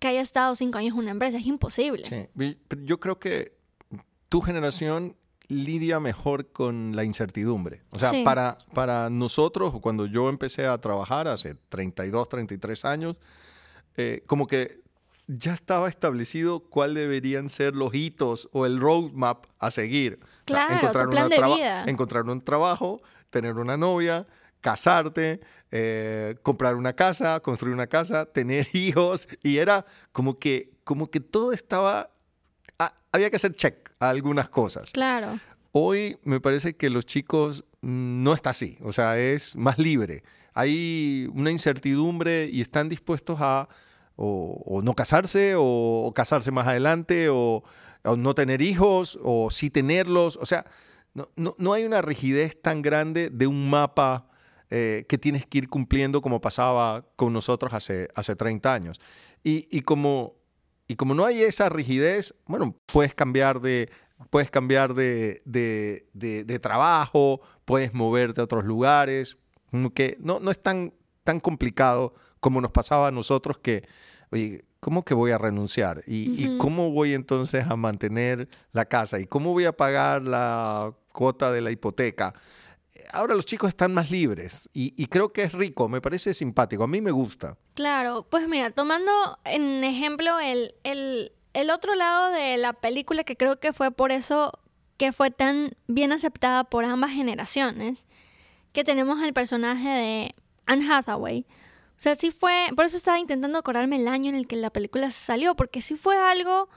que 0.00 0.08
haya 0.08 0.20
estado 0.20 0.56
cinco 0.56 0.78
años 0.78 0.94
en 0.94 1.00
una 1.00 1.10
empresa. 1.12 1.38
Es 1.38 1.46
imposible. 1.46 2.04
Sí, 2.04 2.56
yo 2.84 2.98
creo 2.98 3.20
que 3.20 3.56
tu 4.28 4.40
generación 4.40 5.16
lidia 5.46 6.00
mejor 6.00 6.50
con 6.52 6.96
la 6.96 7.04
incertidumbre. 7.04 7.82
O 7.90 7.98
sea, 7.98 8.12
para, 8.24 8.58
para 8.72 9.10
nosotros, 9.10 9.74
cuando 9.80 10.06
yo 10.06 10.28
empecé 10.28 10.66
a 10.66 10.78
trabajar 10.78 11.28
hace 11.28 11.54
32, 11.54 12.28
33 12.28 12.84
años, 12.84 13.16
eh, 13.96 14.22
como 14.26 14.46
que 14.46 14.80
ya 15.26 15.52
estaba 15.52 15.88
establecido 15.88 16.60
cuáles 16.60 16.96
deberían 16.96 17.48
ser 17.48 17.74
los 17.74 17.94
hitos 17.94 18.48
o 18.52 18.64
el 18.64 18.80
roadmap 18.80 19.46
a 19.58 19.70
seguir. 19.70 20.20
Claro, 20.44 20.74
encontrar, 20.74 21.08
plan 21.08 21.28
de 21.28 21.36
vida. 21.36 21.84
encontrar 21.86 22.24
un 22.24 22.40
trabajo, 22.40 23.02
tener 23.30 23.56
una 23.56 23.76
novia, 23.76 24.26
casarte, 24.60 25.40
eh, 25.72 26.36
comprar 26.42 26.74
una 26.74 26.94
casa, 26.94 27.40
construir 27.40 27.74
una 27.74 27.86
casa, 27.86 28.26
tener 28.26 28.68
hijos, 28.74 29.28
y 29.42 29.58
era 29.58 29.86
como 30.12 30.38
que, 30.38 30.72
como 30.84 31.10
que 31.10 31.20
todo 31.20 31.52
estaba, 31.52 32.10
ah, 32.78 32.94
había 33.12 33.30
que 33.30 33.36
hacer 33.36 33.54
check 33.54 33.90
a 34.00 34.10
algunas 34.10 34.50
cosas. 34.50 34.90
Claro. 34.90 35.38
Hoy 35.72 36.18
me 36.24 36.40
parece 36.40 36.74
que 36.74 36.90
los 36.90 37.06
chicos 37.06 37.64
mm, 37.82 38.22
no 38.22 38.34
está 38.34 38.50
así, 38.50 38.78
o 38.82 38.92
sea, 38.92 39.18
es 39.18 39.54
más 39.54 39.78
libre. 39.78 40.24
Hay 40.54 41.30
una 41.32 41.52
incertidumbre 41.52 42.48
y 42.52 42.60
están 42.60 42.88
dispuestos 42.88 43.38
a 43.40 43.68
o, 44.22 44.82
no 44.84 44.94
casarse 44.94 45.54
o, 45.56 46.12
casarse 46.14 46.50
más 46.50 46.66
adelante 46.66 47.28
o, 47.30 47.62
no 48.16 48.34
tener 48.34 48.60
hijos 48.60 49.18
o 49.22 49.50
sí 49.50 49.70
tenerlos. 49.70 50.36
O 50.36 50.46
sea, 50.46 50.66
no, 51.14 51.30
no, 51.36 51.54
no 51.58 51.72
hay 51.72 51.84
una 51.84 52.02
rigidez 52.02 52.60
tan 52.60 52.82
grande 52.82 53.30
de 53.30 53.46
un 53.46 53.70
mapa 53.70 54.29
eh, 54.72 55.04
que 55.08 55.18
tienes 55.18 55.46
que 55.46 55.58
ir 55.58 55.68
cumpliendo 55.68 56.22
como 56.22 56.40
pasaba 56.40 57.04
con 57.16 57.32
nosotros 57.32 57.72
hace, 57.72 58.08
hace 58.14 58.36
30 58.36 58.72
años. 58.72 59.00
Y, 59.42 59.80
como, 59.80 60.36
y 60.86 60.94
como 60.94 61.14
no 61.14 61.24
hay 61.24 61.42
esa 61.42 61.68
rigidez, 61.68 62.34
bueno, 62.46 62.76
puedes 62.86 63.12
cambiar 63.12 63.60
de, 63.60 63.90
puedes 64.28 64.50
cambiar 64.50 64.94
de, 64.94 65.42
de, 65.44 66.58
trabajo, 66.60 67.40
puedes 67.64 67.94
moverte 67.94 68.40
a 68.40 68.44
otros 68.44 68.64
lugares, 68.64 69.38
que 69.94 70.16
no, 70.20 70.38
no 70.38 70.52
es 70.52 70.62
tan, 70.62 70.92
tan 71.24 71.40
complicado 71.40 72.14
como 72.38 72.60
nos 72.60 72.70
pasaba 72.70 73.08
a 73.08 73.10
nosotros 73.10 73.58
que, 73.58 73.88
oye, 74.30 74.64
¿cómo 74.78 75.04
que 75.04 75.14
voy 75.14 75.32
a 75.32 75.38
renunciar? 75.38 76.04
¿Y, 76.06 76.44
¿Y, 76.44 76.58
cómo 76.58 76.92
voy 76.92 77.14
entonces 77.14 77.66
a 77.66 77.74
mantener 77.74 78.48
la 78.72 78.84
casa? 78.84 79.18
¿Y 79.18 79.26
cómo 79.26 79.52
voy 79.52 79.64
a 79.64 79.72
pagar 79.72 80.22
la 80.22 80.94
cuota 81.12 81.50
de 81.50 81.60
la 81.60 81.72
hipoteca? 81.72 82.34
Ahora 83.12 83.34
los 83.34 83.46
chicos 83.46 83.68
están 83.68 83.92
más 83.94 84.10
libres 84.10 84.68
y, 84.72 85.06
creo 85.06 85.32
que 85.32 85.42
es 85.42 85.52
rico, 85.52 85.88
me 85.88 86.00
parece 86.00 86.34
simpático, 86.34 86.84
a 86.84 86.86
mí 86.86 87.00
me 87.00 87.10
gusta. 87.10 87.56
Claro, 87.74 88.26
pues 88.28 88.48
mira, 88.48 88.70
tomando 88.70 89.10
en 89.44 89.84
ejemplo 89.84 90.38
el, 90.40 90.74
el, 90.84 91.70
otro 91.70 91.94
lado 91.94 92.30
de 92.32 92.56
la 92.56 92.72
película 92.72 93.24
que 93.24 93.36
creo 93.36 93.58
que 93.60 93.72
fue 93.72 93.90
por 93.90 94.12
eso 94.12 94.52
que 94.96 95.12
fue 95.12 95.30
tan 95.30 95.72
bien 95.86 96.12
aceptada 96.12 96.64
por 96.64 96.84
ambas 96.84 97.10
generaciones, 97.10 98.06
que 98.72 98.84
tenemos 98.84 99.22
el 99.22 99.32
personaje 99.32 99.88
de 99.88 100.34
Anne 100.66 100.92
Hathaway. 100.92 101.46
O 101.96 102.02
sea, 102.02 102.14
sí 102.14 102.30
fue, 102.30 102.66
por 102.76 102.84
eso 102.84 102.96
estaba 102.96 103.18
intentando 103.18 103.58
acordarme 103.58 103.96
el 103.96 104.08
año 104.08 104.28
en 104.28 104.34
el 104.34 104.46
que 104.46 104.56
la 104.56 104.70
película 104.70 105.10
salió, 105.10 105.56
porque 105.56 105.82
sí 105.82 105.96
fue 105.96 106.16
algo 106.16 106.68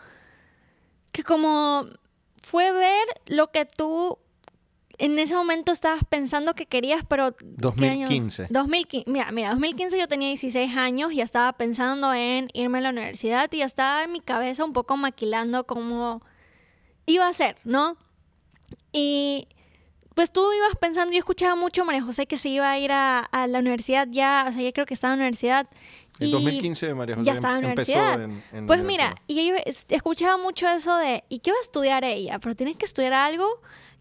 que 1.11 1.23
como 1.23 1.85
fue 2.41 2.71
ver 2.71 3.07
lo 3.25 3.51
que 3.51 3.65
tú 3.65 4.19
en 5.05 5.19
ese 5.19 5.35
momento 5.35 5.71
estabas 5.71 6.03
pensando 6.07 6.53
que 6.55 6.65
querías, 6.65 7.03
pero... 7.07 7.35
¿qué 7.35 7.89
año? 7.89 8.07
2015. 8.07 8.47
2015. 8.49 9.11
Mira, 9.11 9.31
mira, 9.31 9.49
2015 9.49 9.99
yo 9.99 10.07
tenía 10.07 10.29
16 10.29 10.77
años 10.77 11.11
y 11.11 11.19
estaba 11.21 11.51
pensando 11.53 12.13
en 12.13 12.49
irme 12.53 12.77
a 12.77 12.81
la 12.81 12.89
universidad 12.91 13.51
y 13.51 13.57
ya 13.57 13.65
estaba 13.65 14.03
en 14.03 14.11
mi 14.13 14.21
cabeza 14.21 14.63
un 14.63 14.71
poco 14.73 14.95
maquilando 14.95 15.65
cómo 15.65 16.21
iba 17.05 17.27
a 17.27 17.33
ser, 17.33 17.57
¿no? 17.65 17.97
Y 18.91 19.47
pues 20.15 20.31
tú 20.31 20.41
ibas 20.53 20.75
pensando, 20.79 21.11
yo 21.11 21.19
escuchaba 21.19 21.55
mucho 21.55 21.81
a 21.81 21.85
María 21.85 22.03
José 22.03 22.27
que 22.27 22.37
se 22.37 22.49
iba 22.49 22.69
a 22.71 22.77
ir 22.79 22.91
a, 22.91 23.19
a 23.19 23.47
la 23.47 23.59
universidad 23.59 24.07
ya, 24.09 24.45
o 24.47 24.51
sea, 24.51 24.61
ya 24.61 24.71
creo 24.71 24.85
que 24.85 24.93
estaba 24.93 25.13
en 25.15 25.19
la 25.19 25.23
universidad. 25.25 25.67
En 26.19 26.27
y 26.27 26.31
2015 26.31 26.93
María 26.93 27.15
José 27.15 27.25
ya 27.25 27.33
estaba 27.33 27.57
en 27.57 27.65
empezó 27.65 27.91
universidad. 27.93 28.21
en, 28.23 28.31
en 28.59 28.67
Pues 28.67 28.79
universidad. 28.79 28.85
mira, 28.85 29.21
y 29.27 29.47
yo 29.47 29.55
es- 29.65 29.87
escuchaba 29.89 30.37
mucho 30.37 30.67
eso 30.69 30.95
de, 30.97 31.23
¿y 31.29 31.39
qué 31.39 31.51
va 31.51 31.57
a 31.57 31.61
estudiar 31.61 32.03
ella? 32.05 32.37
Pero 32.39 32.55
tienes 32.55 32.77
que 32.77 32.85
estudiar 32.85 33.13
algo 33.13 33.47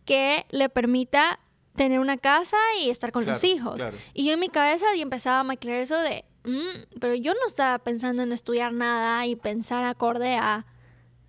que 0.04 0.46
le 0.50 0.68
permita 0.68 1.38
tener 1.76 2.00
una 2.00 2.16
casa 2.18 2.56
y 2.82 2.90
estar 2.90 3.12
con 3.12 3.24
los 3.24 3.42
hijos. 3.44 3.76
claro. 3.76 3.96
Y 4.14 4.26
yo 4.26 4.32
en 4.34 4.40
mi 4.40 4.48
cabeza 4.48 4.94
y 4.94 5.00
empezaba 5.02 5.40
a 5.40 5.44
maquilar 5.44 5.76
eso 5.78 5.96
de, 5.98 6.24
"Mm, 6.44 6.98
pero 7.00 7.14
yo 7.14 7.32
no 7.34 7.40
estaba 7.46 7.78
pensando 7.78 8.22
en 8.22 8.32
estudiar 8.32 8.72
nada 8.72 9.24
y 9.26 9.36
pensar 9.36 9.84
acorde 9.84 10.36
a 10.36 10.66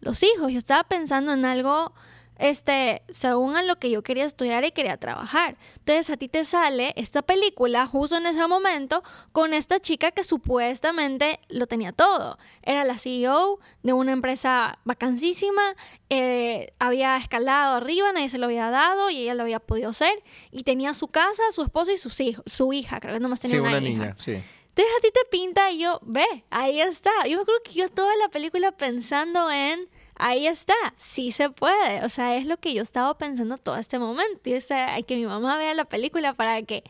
los 0.01 0.21
hijos. 0.23 0.51
Yo 0.51 0.57
estaba 0.57 0.83
pensando 0.83 1.31
en 1.31 1.45
algo, 1.45 1.93
este, 2.37 3.03
según 3.09 3.55
a 3.55 3.63
lo 3.63 3.77
que 3.77 3.89
yo 3.89 4.01
quería 4.03 4.25
estudiar 4.25 4.63
y 4.65 4.71
quería 4.71 4.97
trabajar. 4.97 5.57
Entonces 5.77 6.09
a 6.09 6.17
ti 6.17 6.27
te 6.29 6.45
sale 6.45 6.93
esta 6.95 7.21
película 7.21 7.85
justo 7.87 8.17
en 8.17 8.25
ese 8.25 8.47
momento 8.47 9.03
con 9.31 9.53
esta 9.53 9.79
chica 9.79 10.11
que 10.11 10.23
supuestamente 10.23 11.39
lo 11.49 11.67
tenía 11.67 11.91
todo. 11.91 12.37
Era 12.63 12.83
la 12.83 12.97
CEO 12.97 13.59
de 13.83 13.93
una 13.93 14.11
empresa 14.11 14.79
vacancísima, 14.83 15.75
eh, 16.09 16.73
había 16.79 17.17
escalado 17.17 17.75
arriba, 17.77 18.11
nadie 18.11 18.29
se 18.29 18.37
lo 18.37 18.45
había 18.45 18.69
dado 18.69 19.09
y 19.09 19.17
ella 19.23 19.33
lo 19.35 19.43
había 19.43 19.59
podido 19.59 19.89
hacer. 19.89 20.13
Y 20.51 20.63
tenía 20.63 20.93
su 20.93 21.07
casa, 21.07 21.43
su 21.51 21.61
esposo 21.61 21.91
y 21.91 21.97
sus 21.97 22.19
hijos, 22.21 22.43
su 22.47 22.73
hija, 22.73 22.99
creo 22.99 23.13
que 23.13 23.19
nomás 23.19 23.39
tenía 23.39 23.57
Sí, 23.57 23.61
una, 23.61 23.69
una 23.69 23.79
hija. 23.79 23.89
niña, 23.99 24.15
sí. 24.19 24.31
Entonces 24.75 24.93
a 24.97 25.01
ti 25.01 25.09
te 25.13 25.19
pinta 25.29 25.69
y 25.69 25.77
yo, 25.79 25.99
ve, 26.01 26.25
ahí 26.49 26.81
está. 26.81 27.11
Yo 27.27 27.41
acuerdo 27.41 27.61
que 27.63 27.73
yo 27.73 27.89
toda 27.89 28.15
la 28.17 28.29
película 28.29 28.71
pensando 28.71 29.51
en, 29.51 29.87
ahí 30.15 30.47
está, 30.47 30.73
sí 30.97 31.31
se 31.31 31.49
puede. 31.49 32.03
O 32.03 32.09
sea, 32.09 32.35
es 32.35 32.45
lo 32.45 32.57
que 32.57 32.73
yo 32.73 32.81
estaba 32.81 33.17
pensando 33.17 33.57
todo 33.57 33.77
este 33.77 33.99
momento. 33.99 34.49
Y 34.49 34.53
es 34.53 34.69
eh, 34.71 35.03
que 35.07 35.15
mi 35.15 35.25
mamá 35.25 35.57
vea 35.57 35.73
la 35.73 35.85
película 35.85 36.33
para 36.33 36.61
que, 36.63 36.83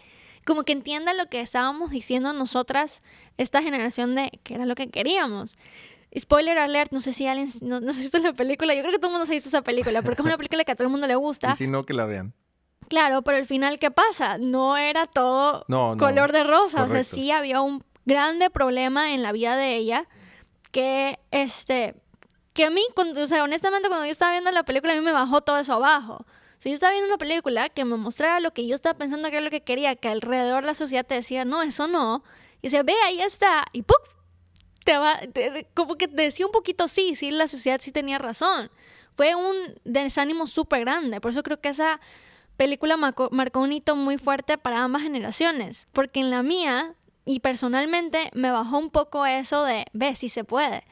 como 0.45 0.63
que 0.63 0.73
entienda 0.73 1.13
lo 1.13 1.27
que 1.27 1.41
estábamos 1.41 1.91
diciendo 1.91 2.33
nosotras, 2.33 3.01
esta 3.37 3.61
generación 3.61 4.15
de 4.15 4.39
que 4.43 4.55
era 4.55 4.65
lo 4.65 4.75
que 4.75 4.89
queríamos. 4.89 5.57
Spoiler 6.17 6.59
alert, 6.59 6.91
no 6.91 6.99
sé 6.99 7.11
si 7.11 7.25
alguien, 7.25 7.49
no, 7.61 7.79
no 7.79 7.91
esto 7.91 8.17
es 8.17 8.23
la 8.23 8.33
película, 8.33 8.75
yo 8.75 8.81
creo 8.81 8.91
que 8.91 8.99
todo 8.99 9.07
el 9.07 9.13
mundo 9.13 9.25
se 9.25 9.33
ha 9.33 9.35
visto 9.35 9.49
esa 9.49 9.63
película, 9.63 10.03
porque 10.03 10.21
es 10.21 10.25
una 10.25 10.37
película 10.37 10.63
que 10.63 10.71
a 10.71 10.75
todo 10.75 10.85
el 10.85 10.91
mundo 10.91 11.07
le 11.07 11.15
gusta. 11.15 11.49
Y 11.49 11.53
si 11.53 11.67
no, 11.67 11.85
que 11.85 11.93
la 11.93 12.05
vean. 12.05 12.33
Claro, 12.87 13.23
pero 13.23 13.37
al 13.37 13.45
final, 13.45 13.79
¿qué 13.79 13.89
pasa? 13.89 14.37
No 14.37 14.77
era 14.77 15.07
todo 15.07 15.65
No, 15.67 15.95
no, 15.95 15.97
color 15.97 16.31
de 16.31 16.43
rosa. 16.43 16.83
O 16.83 16.87
sea, 16.87 16.97
correcto. 16.97 17.15
sí 17.15 17.31
había 17.31 17.61
un 17.61 17.83
grande 18.05 18.49
problema 18.51 19.13
en 19.13 19.23
la 19.23 19.31
vida 19.31 19.55
de 19.55 19.75
ella 19.75 20.07
que, 20.71 21.19
este, 21.31 21.95
que 22.53 22.65
a 22.65 22.69
mí, 22.69 22.81
cuando- 22.95 23.21
o 23.21 23.27
sea, 23.27 23.43
honestamente, 23.43 23.87
cuando 23.87 24.05
yo 24.05 24.11
estaba 24.11 24.31
viendo 24.31 24.51
la 24.51 24.63
película, 24.63 24.93
a 24.93 24.95
mí 24.95 25.01
me 25.01 25.11
bajó 25.11 25.41
todo 25.41 25.57
eso 25.57 25.73
abajo. 25.73 26.25
Sea, 26.59 26.69
yo 26.69 26.73
estaba 26.75 26.91
viendo 26.93 27.09
una 27.09 27.17
película 27.17 27.69
que 27.69 27.83
me 27.83 27.97
mostrara 27.97 28.39
lo 28.39 28.53
que 28.53 28.65
yo 28.67 28.75
estaba 28.75 28.97
pensando 28.97 29.29
que 29.29 29.35
era 29.37 29.43
lo 29.43 29.51
que 29.51 29.61
quería, 29.61 29.95
que 29.95 30.07
alrededor 30.07 30.63
la 30.63 30.73
sociedad 30.73 31.05
te 31.05 31.15
decía, 31.15 31.43
no, 31.45 31.61
eso 31.61 31.87
no. 31.87 32.23
Y 32.61 32.67
decía, 32.67 32.83
ve, 32.83 32.93
ahí 33.05 33.21
está. 33.21 33.65
Y 33.73 33.81
¡puf! 33.81 33.97
Te 34.85 34.97
va, 34.97 35.17
te- 35.33 35.67
como 35.73 35.95
que 35.95 36.07
decía 36.07 36.45
un 36.45 36.51
poquito 36.51 36.87
sí, 36.87 37.15
sí, 37.15 37.31
la 37.31 37.47
sociedad 37.47 37.79
sí 37.81 37.91
tenía 37.91 38.17
razón. 38.17 38.69
Fue 39.15 39.35
un 39.35 39.55
desánimo 39.83 40.47
súper 40.47 40.81
grande. 40.81 41.19
Por 41.21 41.31
eso 41.31 41.43
creo 41.43 41.59
que 41.59 41.69
esa 41.69 41.99
película 42.57 42.97
marcó, 42.97 43.29
marcó 43.31 43.59
un 43.59 43.71
hito 43.73 43.95
muy 43.95 44.17
fuerte 44.17 44.57
para 44.57 44.83
ambas 44.83 45.01
generaciones. 45.01 45.87
Porque 45.91 46.19
en 46.19 46.29
la 46.29 46.43
mía, 46.43 46.95
y 47.25 47.39
personalmente, 47.41 48.29
me 48.33 48.51
bajó 48.51 48.77
un 48.77 48.89
poco 48.89 49.25
eso 49.25 49.63
de, 49.63 49.85
ve, 49.93 50.15
si 50.15 50.29
se 50.29 50.43
puede. 50.43 50.83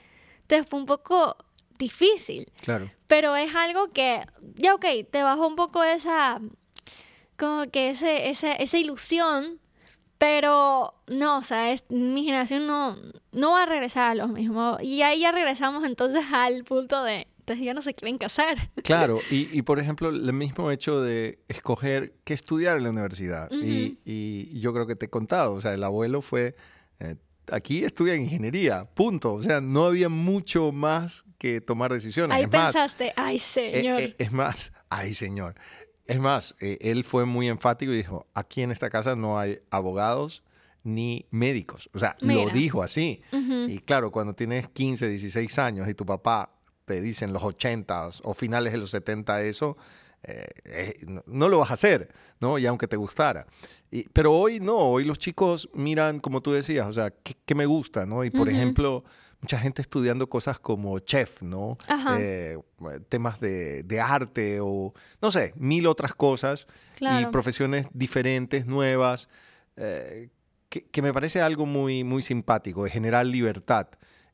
Entonces 0.42 0.68
fue 0.70 0.80
un 0.80 0.86
poco 0.86 1.38
difícil. 1.82 2.52
Claro. 2.62 2.90
Pero 3.08 3.36
es 3.36 3.54
algo 3.56 3.92
que, 3.92 4.22
ya 4.56 4.74
ok, 4.76 4.86
te 5.12 5.24
bajó 5.24 5.48
un 5.48 5.56
poco 5.56 5.84
esa, 5.84 6.40
como 7.38 7.70
que 7.72 7.90
ese, 7.90 8.30
ese, 8.30 8.62
esa 8.64 8.78
ilusión, 8.78 9.60
pero 10.18 10.94
no, 11.08 11.40
o 11.40 11.44
sea, 11.44 11.72
es- 11.72 11.84
mi 11.90 12.24
generación 12.24 12.68
no, 12.68 12.96
no 13.32 13.52
va 13.54 13.64
a 13.64 13.66
regresar 13.66 14.12
a 14.12 14.16
lo 14.16 14.28
mismo. 14.28 14.78
Y 14.82 15.02
ahí 15.02 15.22
ya 15.22 15.32
regresamos 15.32 15.84
entonces 15.84 16.24
al 16.32 16.64
punto 16.64 17.04
de, 17.04 17.28
entonces 17.40 17.66
ya 17.66 17.74
no 17.74 17.82
se 17.82 17.94
quieren 17.96 18.18
casar. 18.20 18.56
Claro, 18.84 19.20
y, 19.32 19.50
y, 19.58 19.62
por 19.64 19.80
ejemplo, 19.80 20.10
el 20.10 20.32
mismo 20.34 20.70
hecho 20.72 21.02
de 21.02 21.40
escoger 21.48 22.14
qué 22.24 22.34
estudiar 22.36 22.78
en 22.78 22.84
la 22.84 22.90
universidad. 22.92 23.50
y, 23.52 23.98
y 24.06 24.60
yo 24.60 24.74
creo 24.74 24.86
que 24.86 24.96
te 24.96 25.08
he 25.08 25.10
contado, 25.10 25.54
o 25.54 25.62
sea, 25.62 25.74
el 25.74 25.84
abuelo 25.84 26.22
fue, 26.22 26.56
eh, 27.00 27.16
aquí 27.52 27.84
estudia 27.84 28.16
ingeniería, 28.16 28.86
punto. 28.86 29.34
O 29.34 29.44
sea, 29.44 29.62
no 29.62 29.86
había 29.86 30.10
mucho 30.10 30.72
más 30.72 31.26
que 31.38 31.62
tomar 31.62 31.92
decisiones. 31.94 32.36
Ahí 32.36 32.44
es 32.44 32.52
más, 32.52 32.74
pensaste, 32.74 33.14
ay 33.16 33.38
eh, 33.38 33.40
señor. 33.40 34.00
eh, 34.02 34.16
es 34.18 34.32
más, 34.32 34.74
ay 34.90 35.14
señor. 35.14 35.56
Es 36.06 36.20
más, 36.20 36.56
eh, 36.60 36.78
él 36.82 37.04
fue 37.04 37.26
muy 37.26 37.48
enfático 37.48 37.92
y 37.94 37.98
dijo, 37.98 38.28
aquí 38.34 38.62
en 38.62 38.72
esta 38.72 38.90
casa 38.90 39.16
no 39.16 39.40
hay 39.40 39.60
abogados 39.70 40.44
ni 40.84 41.26
médicos. 41.32 41.90
O 41.94 42.00
sea, 42.00 42.18
lo 42.22 42.42
Mira. 42.42 42.54
dijo 42.54 42.82
así. 42.82 43.22
Ujú. 43.32 43.70
Y 43.70 43.80
claro, 43.80 44.12
cuando 44.12 44.34
tienes 44.34 44.68
15, 44.68 45.08
16 45.08 45.60
años 45.60 45.88
y 45.88 45.94
tu 45.94 46.06
papá 46.06 46.52
te 46.86 47.02
dice 47.02 47.26
en 47.26 47.34
los 47.34 47.44
80 47.44 48.10
o 48.24 48.34
finales 48.34 48.74
de 48.74 48.80
los 48.80 48.92
70 48.92 49.44
eso, 49.44 49.78
eh, 50.24 50.46
eh, 50.66 50.94
no, 51.08 51.24
no 51.26 51.50
lo 51.50 51.60
vas 51.60 51.72
a 51.72 51.74
hacer, 51.74 52.14
¿no? 52.40 52.58
Y 52.60 52.66
aunque 52.66 52.88
te 52.88 52.96
gustara. 52.98 53.48
Y- 53.90 54.08
pero 54.10 54.34
hoy 54.34 54.60
no, 54.60 54.78
hoy 54.78 55.04
los 55.06 55.18
chicos 55.20 55.70
miran, 55.74 56.20
como 56.20 56.42
tú 56.42 56.52
decías, 56.52 56.88
o 56.88 56.94
sea, 56.94 57.10
¿qué, 57.12 57.34
qué 57.46 57.56
me 57.56 57.66
gusta, 57.66 58.06
no? 58.06 58.24
Y 58.24 58.30
por 58.30 58.48
ejemplo, 58.50 59.04
mucha 59.42 59.58
gente 59.58 59.82
estudiando 59.82 60.30
cosas 60.30 60.60
como 60.60 61.00
chef, 61.00 61.42
¿no? 61.42 61.78
Eh, 62.18 62.58
temas 63.10 63.40
de, 63.40 63.84
de 63.84 64.00
arte 64.00 64.60
o, 64.62 64.94
no 65.22 65.32
sé, 65.32 65.54
mil 65.56 65.88
otras 65.88 66.14
cosas 66.14 66.68
Claro. 66.96 67.28
y 67.28 67.32
profesiones 67.32 67.88
diferentes, 67.94 68.68
nuevas, 68.68 69.28
que, 70.70 70.84
que 70.86 71.02
me 71.02 71.14
parece 71.14 71.42
algo 71.42 71.66
muy, 71.66 72.04
muy 72.04 72.22
simpático, 72.22 72.84
de 72.84 72.90
generar 72.92 73.26
libertad. 73.26 73.88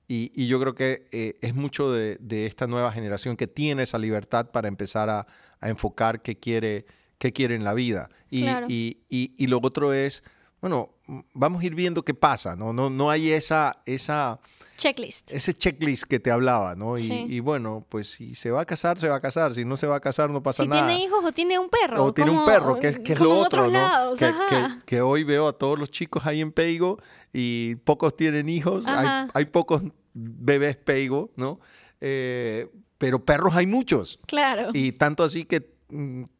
Y, 0.07 0.31
y 0.35 0.47
yo 0.47 0.59
creo 0.59 0.73
que 0.73 1.07
eh, 1.11 1.37
es 1.41 1.53
mucho 1.53 1.91
de, 1.91 2.15
de 2.21 2.45
esta 2.45 2.65
nueva 2.67 2.91
generación 2.91 3.35
que 3.35 3.47
tiene 3.47 3.83
esa 3.83 3.97
libertad 3.97 4.51
para 4.51 4.67
empezar 4.67 5.09
a, 5.09 5.27
a 5.59 5.69
enfocar 5.69 6.21
qué 6.21 6.37
quiere, 6.37 6.85
qué 7.17 7.33
quiere 7.33 7.55
en 7.55 7.63
la 7.63 7.73
vida. 7.73 8.09
Y, 8.29 8.43
Claro. 8.43 8.67
y, 8.69 8.99
y- 9.09 9.47
lo 9.47 9.59
otro 9.61 9.93
es, 9.93 10.23
bueno, 10.61 10.93
vamos 11.33 11.61
a 11.61 11.65
ir 11.65 11.75
viendo 11.75 12.03
qué 12.03 12.13
pasa, 12.13 12.55
¿no? 12.55 12.71
No, 12.73 12.89
no 12.89 13.09
hay 13.09 13.31
esa, 13.31 13.81
esa, 13.85 14.39
Checklist. 14.77 15.31
ese 15.31 15.53
checklist 15.53 16.03
que 16.05 16.19
te 16.19 16.31
hablaba, 16.31 16.75
¿no? 16.75 16.97
Y, 16.97 17.01
Sí. 17.01 17.25
y 17.29 17.39
bueno, 17.39 17.85
pues 17.89 18.09
si 18.11 18.35
se 18.35 18.51
va 18.51 18.61
a 18.61 18.65
casar, 18.65 18.97
se 18.99 19.09
va 19.09 19.15
a 19.15 19.19
casar. 19.19 19.53
Si 19.53 19.65
no 19.65 19.75
se 19.75 19.87
va 19.87 19.95
a 19.97 19.99
casar, 19.99 20.29
no 20.29 20.41
pasa 20.43 20.63
Si 20.63 20.69
nada. 20.69 20.85
tiene 20.87 21.03
hijos 21.03 21.23
o 21.25 21.31
tiene 21.31 21.57
un 21.59 21.67
perro. 21.69 22.03
O 22.03 22.13
tiene 22.13 22.31
un 22.31 22.45
perro, 22.45 22.79
que 22.79 22.89
es, 22.89 22.99
que 22.99 23.13
es 23.13 23.17
como 23.19 23.31
lo 23.33 23.39
otro, 23.39 23.67
¿no? 23.69 24.13
que, 24.17 24.25
ajá. 24.25 24.45
que- 24.49 24.85
que 24.85 25.01
hoy 25.01 25.23
veo 25.23 25.47
a 25.47 25.53
todos 25.57 25.77
los 25.79 25.89
chicos 25.91 26.25
ahí 26.25 26.41
en 26.41 26.51
Peigo 26.51 26.99
y 27.33 27.75
pocos 27.83 28.15
tienen 28.15 28.47
hijos, 28.49 28.85
hay, 29.33 29.45
pocos 29.45 29.81
bebés 30.13 30.75
Peigo, 30.77 31.31
¿no? 31.35 31.59
Eh, 31.99 32.69
pero 32.97 33.23
perros 33.25 33.55
hay 33.55 33.65
muchos. 33.67 34.19
Claro. 34.27 34.69
Y 34.73 34.93
tanto 34.93 35.23
así 35.23 35.45
que 35.45 35.76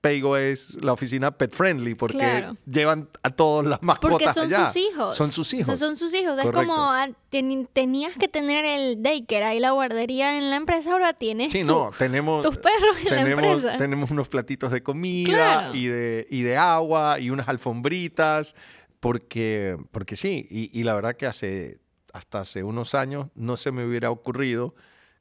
Peigo 0.02 0.36
es 0.36 0.74
la 0.82 0.92
oficina 0.92 1.32
pet 1.32 1.54
friendly 1.54 1.96
porque 1.96 2.18
Claro. 2.18 2.58
llevan 2.66 3.08
a 3.24 3.30
todos 3.30 3.66
las 3.66 3.82
mascotas 3.82 4.12
Porque 4.12 4.34
son 4.34 4.46
allá. 4.54 4.66
sus 4.66 4.76
hijos. 4.76 5.16
Son 5.16 5.32
sus 5.32 5.48
O 5.48 5.50
sea, 5.52 5.60
hijos. 5.62 5.80
son 5.80 5.96
sus 5.96 6.14
hijos. 6.14 6.38
Es 6.38 6.44
Correcto. 6.44 6.68
como 6.68 6.92
ah, 6.92 7.08
ten- 7.30 7.68
tenías 7.72 8.18
que 8.18 8.28
tener 8.28 8.66
el 8.66 9.02
daycare 9.02 9.46
ahí 9.46 9.60
la 9.62 9.72
guardería 9.72 10.38
en 10.38 10.50
la 10.50 10.58
empresa, 10.58 10.92
ahora 10.92 11.14
tienes 11.14 11.54
Sí, 11.54 11.62
su- 11.62 11.68
no, 11.68 11.92
tenemos, 11.98 12.44
tus 12.46 12.58
perros 12.58 12.98
en 13.00 13.06
la 13.06 13.24
tenemos, 13.24 13.56
empresa. 13.58 13.78
tenemos 13.78 14.12
unos 14.12 14.28
platitos 14.28 14.70
de 14.72 14.84
comida 14.84 15.28
Claro. 15.34 15.76
y, 15.76 15.86
de, 15.86 16.28
y 16.30 16.42
de 16.42 16.58
agua 16.58 17.20
y 17.20 17.30
unas 17.30 17.48
alfombritas, 17.48 18.54
porque, 19.00 19.78
porque 19.92 20.16
sí, 20.18 20.46
y, 20.50 20.78
y 20.78 20.84
la 20.84 20.94
verdad 20.96 21.16
que 21.16 21.26
hace, 21.26 21.80
hasta 22.12 22.42
hace 22.42 22.64
unos 22.64 22.96
años 22.96 23.28
no 23.36 23.56
se 23.56 23.72
me 23.72 23.86
hubiera 23.86 24.12
ocurrido 24.12 24.76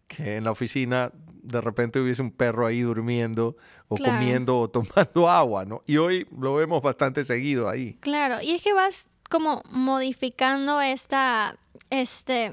que 0.07 0.37
en 0.37 0.45
la 0.45 0.51
oficina 0.53 1.11
de 1.43 1.61
repente 1.61 2.01
hubiese 2.01 2.23
un 2.23 2.33
perro 2.33 2.67
ahí 2.67 2.81
durmiendo 2.81 3.57
o 3.89 3.95
Claro. 3.97 4.13
comiendo 4.15 4.59
o 4.59 4.69
tomando 4.69 5.29
agua, 5.31 5.65
¿no? 5.65 5.83
Y 5.87 5.97
hoy 5.99 6.27
lo 6.37 6.55
vemos 6.55 6.83
bastante 6.83 7.25
seguido 7.25 7.69
ahí. 7.69 7.95
Claro, 8.01 8.43
y 8.43 8.53
es 8.53 8.63
que 8.63 8.73
vas 8.73 9.09
como 9.31 9.63
modificando 9.71 10.81
esta, 10.81 11.57
este, 11.91 12.51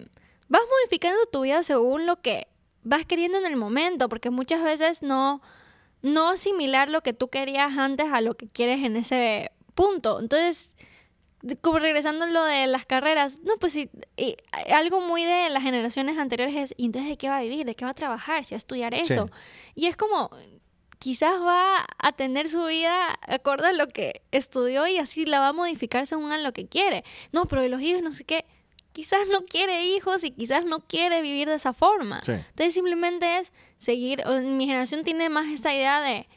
vas 0.47 0.61
modificando 0.69 1.19
tu 1.31 1.41
vida 1.41 1.63
según 1.63 2.05
lo 2.05 2.21
que 2.21 2.47
vas 2.83 3.05
queriendo 3.05 3.37
en 3.37 3.45
el 3.45 3.55
momento, 3.55 4.09
porque 4.09 4.29
muchas 4.29 4.63
veces 4.63 5.01
no, 5.01 5.41
no 6.01 6.29
asimilar 6.29 6.89
lo 6.89 7.01
que 7.01 7.13
tú 7.13 7.29
querías 7.29 7.77
antes 7.77 8.07
a 8.11 8.21
lo 8.21 8.35
que 8.35 8.47
quieres 8.47 8.83
en 8.83 8.95
ese 8.95 9.51
punto. 9.73 10.19
Entonces, 10.19 10.75
como 11.61 11.79
regresando 11.79 12.25
a 12.25 12.27
lo 12.27 12.43
de 12.43 12.67
las 12.67 12.85
carreras, 12.85 13.39
no, 13.43 13.57
pues 13.57 13.73
sí, 13.73 13.89
y 14.15 14.37
algo 14.71 15.01
muy 15.01 15.23
de 15.23 15.49
las 15.49 15.63
generaciones 15.63 16.17
anteriores 16.17 16.55
es, 16.55 16.73
¿y 16.77 16.85
entonces 16.85 17.09
de 17.09 17.17
qué 17.17 17.29
va 17.29 17.37
a 17.37 17.41
vivir? 17.41 17.65
¿De 17.65 17.75
qué 17.75 17.85
va 17.85 17.91
a 17.91 17.95
trabajar? 17.95 18.43
¿Si 18.45 18.53
va 18.53 18.57
a 18.57 18.57
estudiar 18.57 18.93
eso? 18.93 19.29
Y 19.75 19.87
es 19.87 19.97
como, 19.97 20.29
quizás 20.99 21.41
va 21.41 21.85
a 21.97 22.11
tener 22.13 22.47
su 22.47 22.63
vida 22.65 23.19
acorde 23.27 23.67
a 23.67 23.73
lo 23.73 23.89
que 23.89 24.21
estudió 24.31 24.87
y 24.87 24.97
así 24.97 25.25
la 25.25 25.39
va 25.39 25.49
a 25.49 25.53
modificar 25.53 26.07
según 26.07 26.31
a 26.31 26.37
lo 26.37 26.53
que 26.53 26.67
quiere. 26.67 27.03
No, 27.33 27.45
pero 27.45 27.67
los 27.67 27.81
hijos 27.81 28.01
no 28.01 28.11
sé 28.11 28.23
qué, 28.23 28.45
quizás 28.93 29.27
no 29.29 29.43
quiere 29.43 29.85
hijos 29.85 30.23
y 30.23 30.31
quizás 30.31 30.63
no 30.63 30.79
quiere 30.79 31.21
vivir 31.21 31.49
de 31.49 31.55
esa 31.55 31.73
forma. 31.73 32.21
Entonces 32.25 32.73
simplemente 32.73 33.39
es 33.39 33.51
seguir, 33.77 34.23
mi 34.27 34.65
generación 34.65 35.03
tiene 35.03 35.27
más 35.27 35.47
esta 35.47 35.73
idea 35.73 35.99
de 35.99 36.29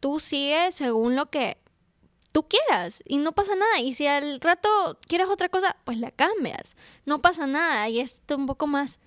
tú 0.00 0.18
sigues 0.18 0.74
según 0.74 1.14
lo 1.14 1.30
que 1.30 1.58
tú 2.32 2.46
quieras 2.46 3.02
y 3.06 3.18
no 3.18 3.32
pasa 3.32 3.54
nada. 3.54 3.80
Y 3.80 3.92
si 3.92 4.06
al 4.06 4.40
rato 4.40 4.98
quieres 5.06 5.28
otra 5.28 5.48
cosa, 5.48 5.76
pues 5.84 5.98
la 5.98 6.10
cambias. 6.10 6.76
No 7.06 7.20
pasa 7.20 7.46
nada 7.46 7.88
y 7.88 8.00
es 8.00 8.22
un 8.34 8.46
poco 8.46 8.66
más 8.66 9.00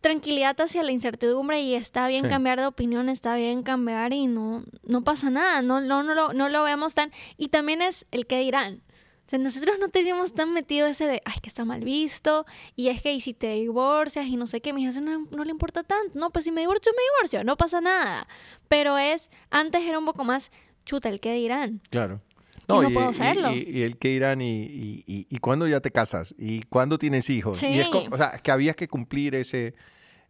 tranquilidad 0.00 0.60
hacia 0.60 0.82
la 0.82 0.92
incertidumbre 0.92 1.60
y 1.60 1.74
está 1.74 2.06
bien 2.06 2.28
cambiar 2.28 2.60
de 2.60 2.66
opinión, 2.66 3.08
está 3.08 3.34
bien 3.34 3.62
cambiar 3.62 4.12
y 4.12 4.26
no, 4.26 4.64
no 4.84 5.02
pasa 5.02 5.28
nada, 5.28 5.60
no, 5.60 5.80
no, 5.80 6.02
no, 6.02 6.14
lo, 6.14 6.32
no 6.32 6.48
lo 6.48 6.62
vemos 6.62 6.94
tan... 6.94 7.12
Y 7.36 7.48
también 7.48 7.82
es 7.82 8.06
el 8.12 8.26
que 8.26 8.38
dirán. 8.38 8.82
O 9.26 9.30
sea, 9.30 9.38
nosotros 9.38 9.76
no 9.78 9.88
teníamos 9.88 10.32
tan 10.32 10.54
metido 10.54 10.86
ese 10.86 11.06
de, 11.06 11.20
ay, 11.24 11.34
que 11.42 11.48
está 11.48 11.64
mal 11.64 11.82
visto, 11.82 12.46
y 12.76 12.88
es 12.88 13.02
que 13.02 13.12
y 13.12 13.20
si 13.20 13.34
te 13.34 13.48
divorcias 13.50 14.26
y 14.26 14.36
no 14.36 14.46
sé 14.46 14.62
qué, 14.62 14.72
mi 14.72 14.84
hija 14.84 14.98
no, 15.00 15.26
no 15.30 15.44
le 15.44 15.50
importa 15.50 15.82
tanto. 15.82 16.18
No, 16.18 16.30
pues 16.30 16.46
si 16.46 16.52
me 16.52 16.62
divorcio, 16.62 16.92
me 16.92 17.02
divorcio, 17.14 17.44
no 17.44 17.56
pasa 17.56 17.80
nada. 17.80 18.26
Pero 18.68 18.96
es, 18.96 19.30
antes 19.50 19.82
era 19.82 19.98
un 19.98 20.06
poco 20.06 20.24
más, 20.24 20.50
chuta, 20.86 21.10
el 21.10 21.20
que 21.20 21.34
dirán. 21.34 21.82
Claro. 21.90 22.22
No, 22.66 22.88
y, 22.88 22.92
puedo 22.92 23.08
hacerlo. 23.08 23.52
Y, 23.52 23.82
el 23.82 23.98
que 23.98 24.08
dirán, 24.08 24.40
y, 24.40 24.62
y, 24.62 25.26
y, 25.28 25.38
cuándo 25.38 25.66
ya 25.68 25.80
te 25.80 25.90
casas, 25.90 26.34
y 26.38 26.62
cuándo 26.62 26.98
tienes 26.98 27.30
hijos. 27.30 27.62
Y 27.62 27.80
es, 27.80 27.88
o 28.10 28.16
sea, 28.16 28.38
que 28.42 28.50
habías 28.50 28.76
que 28.76 28.88
cumplir 28.88 29.34
ese, 29.34 29.74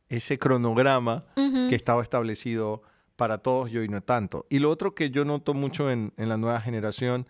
ese 0.09 0.39
cronograma 0.39 1.25
que 1.35 1.75
estaba 1.75 2.03
establecido 2.03 2.83
para 3.17 3.39
todos 3.39 3.71
y 3.71 3.79
hoy 3.79 3.89
no 3.89 4.01
tanto. 4.01 4.47
Y 4.49 4.59
lo 4.61 4.71
otro 4.71 4.95
que 4.95 5.11
yo 5.11 5.25
noto 5.25 5.55
mucho 5.55 5.91
en, 5.91 6.13
en 6.17 6.29
la 6.29 6.37
nueva 6.37 6.61
generación 6.61 7.27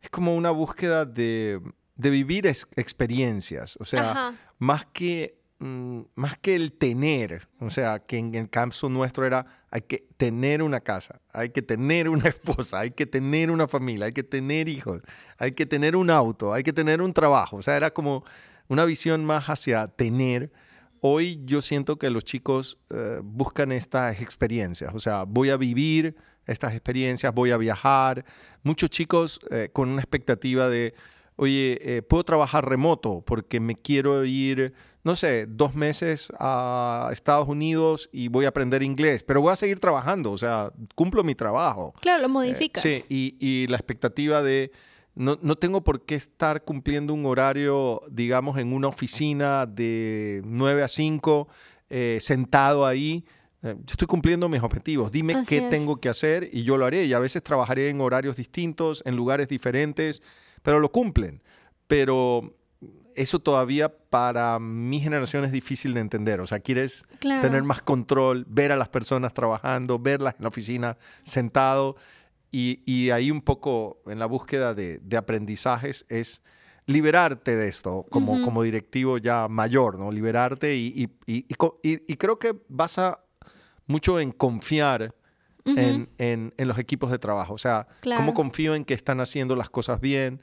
es 0.00 0.10
como 0.10 0.34
una 0.34 0.50
búsqueda 0.50 1.04
de, 1.04 1.60
de 1.96 2.10
vivir 2.10 2.46
experiencias. 2.46 3.76
O 3.80 3.84
sea, 3.84 4.34
más 4.58 4.86
que 4.86 5.38
Mm, 5.58 6.02
más 6.16 6.36
que 6.36 6.54
el 6.54 6.72
tener, 6.72 7.48
o 7.60 7.70
sea, 7.70 8.00
que 8.00 8.18
en 8.18 8.34
el 8.34 8.50
caso 8.50 8.90
nuestro 8.90 9.24
era, 9.24 9.46
hay 9.70 9.80
que 9.82 10.06
tener 10.18 10.62
una 10.62 10.80
casa, 10.80 11.22
hay 11.32 11.48
que 11.48 11.62
tener 11.62 12.10
una 12.10 12.28
esposa, 12.28 12.80
hay 12.80 12.90
que 12.90 13.06
tener 13.06 13.50
una 13.50 13.66
familia, 13.66 14.04
hay 14.04 14.12
que 14.12 14.22
tener 14.22 14.68
hijos, 14.68 15.00
hay 15.38 15.52
que 15.52 15.64
tener 15.64 15.96
un 15.96 16.10
auto, 16.10 16.52
hay 16.52 16.62
que 16.62 16.74
tener 16.74 17.00
un 17.00 17.14
trabajo, 17.14 17.56
o 17.56 17.62
sea, 17.62 17.74
era 17.74 17.90
como 17.90 18.22
una 18.68 18.84
visión 18.84 19.24
más 19.24 19.46
hacia 19.46 19.86
tener. 19.88 20.52
Hoy 21.00 21.40
yo 21.46 21.62
siento 21.62 21.98
que 21.98 22.10
los 22.10 22.24
chicos 22.24 22.78
eh, 22.90 23.20
buscan 23.22 23.72
estas 23.72 24.20
experiencias, 24.20 24.92
o 24.94 24.98
sea, 24.98 25.22
voy 25.22 25.48
a 25.48 25.56
vivir 25.56 26.16
estas 26.44 26.74
experiencias, 26.74 27.32
voy 27.32 27.50
a 27.50 27.56
viajar. 27.56 28.26
Muchos 28.62 28.90
chicos 28.90 29.40
eh, 29.50 29.70
con 29.72 29.88
una 29.88 30.02
expectativa 30.02 30.68
de, 30.68 30.94
oye, 31.36 31.78
eh, 31.80 32.02
puedo 32.02 32.24
trabajar 32.24 32.68
remoto 32.68 33.22
porque 33.22 33.58
me 33.58 33.74
quiero 33.74 34.22
ir 34.24 34.74
no 35.06 35.14
sé, 35.14 35.46
dos 35.46 35.76
meses 35.76 36.32
a 36.36 37.10
Estados 37.12 37.46
Unidos 37.46 38.10
y 38.10 38.26
voy 38.26 38.44
a 38.44 38.48
aprender 38.48 38.82
inglés, 38.82 39.22
pero 39.22 39.40
voy 39.40 39.52
a 39.52 39.56
seguir 39.56 39.78
trabajando, 39.78 40.32
o 40.32 40.36
sea, 40.36 40.72
cumplo 40.96 41.22
mi 41.22 41.36
trabajo. 41.36 41.94
Claro, 42.00 42.22
lo 42.22 42.28
modificas. 42.28 42.82
sí, 42.82 43.04
y, 43.08 43.68
la 43.68 43.76
expectativa 43.76 44.42
de, 44.42 44.72
no, 45.14 45.36
tengo 45.54 45.84
por 45.84 46.04
qué 46.04 46.16
estar 46.16 46.64
cumpliendo 46.64 47.14
un 47.14 47.24
horario, 47.24 48.02
digamos, 48.10 48.58
en 48.58 48.72
una 48.72 48.88
oficina 48.88 49.64
de 49.64 50.42
9 50.44 50.82
a 50.82 50.88
5, 50.88 51.46
eh, 51.88 52.18
sentado 52.20 52.84
ahí. 52.84 53.24
Eh, 53.62 53.76
yo 53.78 53.92
estoy 53.92 54.08
cumpliendo 54.08 54.48
mis 54.48 54.64
objetivos. 54.64 55.12
Dime 55.12 55.44
qué 55.48 55.60
tengo 55.70 56.00
que 56.00 56.08
hacer 56.08 56.50
y 56.52 56.64
yo 56.64 56.76
lo 56.76 56.84
haré. 56.84 57.04
Y 57.04 57.12
a 57.12 57.20
veces 57.20 57.44
trabajaré 57.44 57.90
en 57.90 58.00
horarios 58.00 58.34
distintos, 58.34 59.04
en 59.06 59.14
lugares 59.14 59.46
diferentes, 59.46 60.20
pero 60.64 60.80
lo 60.80 60.90
cumplen. 60.90 61.44
Pero 61.86 62.56
eso 63.16 63.38
todavía 63.40 63.88
para 63.88 64.58
mi 64.58 65.00
generación 65.00 65.44
es 65.44 65.52
difícil 65.52 65.94
de 65.94 66.00
entender. 66.00 66.40
O 66.40 66.46
sea, 66.46 66.60
quieres 66.60 67.06
tener 67.20 67.62
más 67.62 67.82
control, 67.82 68.46
ver 68.48 68.72
a 68.72 68.76
las 68.76 68.88
personas 68.88 69.34
trabajando, 69.34 69.98
verlas 69.98 70.34
en 70.38 70.42
la 70.42 70.48
oficina 70.48 70.98
sentado. 71.22 71.96
Y, 72.52 73.10
ahí 73.10 73.30
un 73.30 73.42
poco 73.42 74.00
en 74.06 74.18
la 74.18 74.26
búsqueda 74.26 74.72
de, 74.72 75.16
aprendizajes 75.16 76.06
es 76.08 76.42
liberarte 76.86 77.56
de 77.56 77.68
esto 77.68 78.06
como, 78.10 78.40
como 78.42 78.62
directivo 78.62 79.18
ya 79.18 79.48
mayor, 79.48 79.98
¿no? 79.98 80.10
Liberarte 80.12 80.76
y, 80.76 81.10
y 81.26 82.16
creo 82.16 82.38
que 82.38 82.56
basa 82.68 83.20
mucho 83.86 84.20
en 84.20 84.32
confiar 84.32 85.14
en, 85.74 86.08
en, 86.18 86.68
los 86.68 86.78
equipos 86.78 87.10
de 87.10 87.18
trabajo. 87.18 87.54
O 87.54 87.58
sea, 87.58 87.88
cómo 88.16 88.34
confío 88.34 88.74
en 88.74 88.84
que 88.84 88.94
están 88.94 89.20
haciendo 89.20 89.56
las 89.56 89.70
cosas 89.70 90.00
bien, 90.00 90.42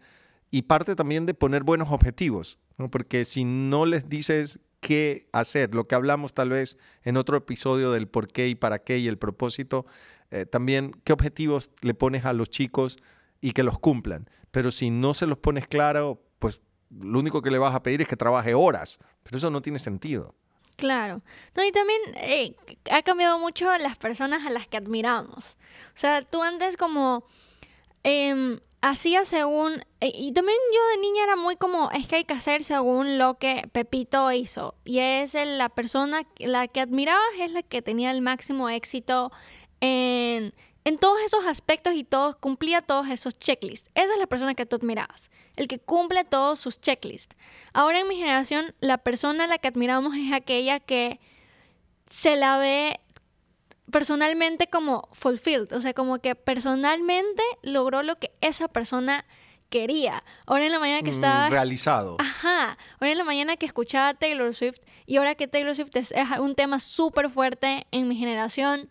y 0.53 0.61
parte 0.61 0.95
también 0.95 1.25
de 1.25 1.33
poner 1.33 1.63
buenos 1.63 1.89
objetivos, 1.89 2.59
porque 2.91 3.25
si 3.25 3.43
no 3.43 3.87
les 3.87 4.07
dices 4.07 4.59
qué 4.81 5.27
hacer, 5.31 5.73
lo 5.73 5.87
que 5.87 5.95
hablamos 5.95 6.35
tal 6.35 6.49
vez 6.49 6.77
en 7.01 7.17
otro 7.17 7.35
episodio 7.35 7.91
del 7.91 8.07
por 8.07 8.27
qué 8.27 8.49
y 8.49 8.53
para 8.53 8.77
qué 8.77 8.99
y 8.99 9.07
el 9.07 9.17
propósito, 9.17 9.87
eh, 10.29 10.45
también 10.45 10.91
qué 11.05 11.11
objetivos 11.11 11.71
le 11.81 11.95
pones 11.95 12.23
a 12.25 12.33
los 12.33 12.51
chicos 12.51 12.97
y 13.41 13.53
que 13.53 13.63
los 13.63 13.79
cumplan. 13.79 14.29
Pero 14.51 14.69
si 14.69 14.91
no 14.91 15.15
se 15.15 15.25
los 15.25 15.39
pones 15.39 15.67
claro, 15.67 16.21
pues 16.37 16.61
lo 16.91 17.17
único 17.17 17.41
que 17.41 17.49
le 17.49 17.57
vas 17.57 17.73
a 17.73 17.81
pedir 17.81 18.03
es 18.03 18.07
que 18.07 18.15
trabaje 18.15 18.53
horas, 18.53 18.99
pero 19.23 19.37
eso 19.37 19.49
no 19.49 19.63
tiene 19.63 19.79
sentido. 19.79 20.35
Claro. 20.75 21.23
No, 21.55 21.63
y 21.65 21.71
también 21.71 21.99
eh, 22.17 22.55
ha 22.91 23.01
cambiado 23.01 23.39
mucho 23.39 23.75
las 23.79 23.97
personas 23.97 24.45
a 24.45 24.51
las 24.51 24.67
que 24.67 24.77
admiramos. 24.77 25.57
O 25.95 25.97
sea, 25.97 26.23
tú 26.23 26.43
antes 26.43 26.77
como 26.77 27.25
em, 28.03 28.59
hacía 28.83 29.23
según, 29.23 29.81
e, 30.01 30.11
y 30.13 30.33
también 30.33 30.57
yo 30.73 30.87
de 30.89 30.97
niña 30.97 31.23
era 31.23 31.35
muy 31.37 31.55
como, 31.55 31.89
es 31.91 32.05
que 32.05 32.17
hay 32.17 32.25
que 32.25 32.33
hacer 32.33 32.63
según 32.65 33.17
lo 33.17 33.35
que 33.35 33.67
Pepito 33.71 34.29
hizo. 34.31 34.75
Y 34.83 34.99
es 34.99 35.33
la 35.33 35.69
persona, 35.69 36.23
la 36.37 36.67
que 36.67 36.81
admirabas 36.81 37.23
es 37.39 37.51
la 37.51 37.63
que 37.63 37.81
tenía 37.81 38.11
el 38.11 38.21
máximo 38.21 38.69
éxito 38.69 39.31
en, 39.79 40.53
en 40.83 40.97
todos 40.97 41.21
esos 41.21 41.45
aspectos 41.45 41.95
y 41.95 42.03
todos, 42.03 42.35
cumplía 42.35 42.81
todos 42.81 43.07
esos 43.07 43.39
checklists. 43.39 43.89
Esa 43.95 44.13
es 44.13 44.19
la 44.19 44.27
persona 44.27 44.53
que 44.53 44.65
tú 44.65 44.75
admirabas, 44.75 45.31
el 45.55 45.69
que 45.69 45.79
cumple 45.79 46.25
todos 46.25 46.59
sus 46.59 46.81
checklists. 46.81 47.37
Ahora 47.71 48.01
en 48.01 48.07
mi 48.09 48.17
generación, 48.17 48.75
la 48.81 48.97
persona 48.97 49.45
a 49.45 49.47
la 49.47 49.59
que 49.59 49.69
admiramos 49.69 50.13
es 50.17 50.33
aquella 50.33 50.81
que 50.81 51.21
se 52.09 52.35
la 52.35 52.57
ve 52.57 52.99
personalmente 53.93 54.67
como 54.67 55.07
fulfilled, 55.13 55.71
o 55.71 55.79
sea, 55.79 55.93
como 55.93 56.17
que 56.19 56.33
personalmente 56.33 57.43
logró 57.61 58.01
lo 58.01 58.17
que 58.17 58.31
esa 58.41 58.67
persona 58.67 59.23
quería. 59.69 60.23
Ahora 60.47 60.65
en 60.65 60.71
la 60.71 60.79
mañana 60.79 61.03
que 61.03 61.11
mm, 61.11 61.13
estaba... 61.13 61.49
realizado. 61.49 62.17
Ajá. 62.19 62.75
Ahora 62.99 63.11
en 63.11 63.17
la 63.19 63.23
mañana 63.23 63.55
que 63.55 63.67
escuchaba 63.67 64.09
a 64.09 64.13
Taylor 64.15 64.51
Swift 64.53 64.79
y 65.05 65.17
ahora 65.17 65.35
que 65.35 65.47
Taylor 65.47 65.75
Swift 65.75 65.95
es, 65.95 66.11
un 66.39 66.55
tema 66.55 66.79
súper 66.79 67.29
fuerte 67.29 67.85
en 67.91 68.07
mi 68.07 68.15
generación, 68.15 68.89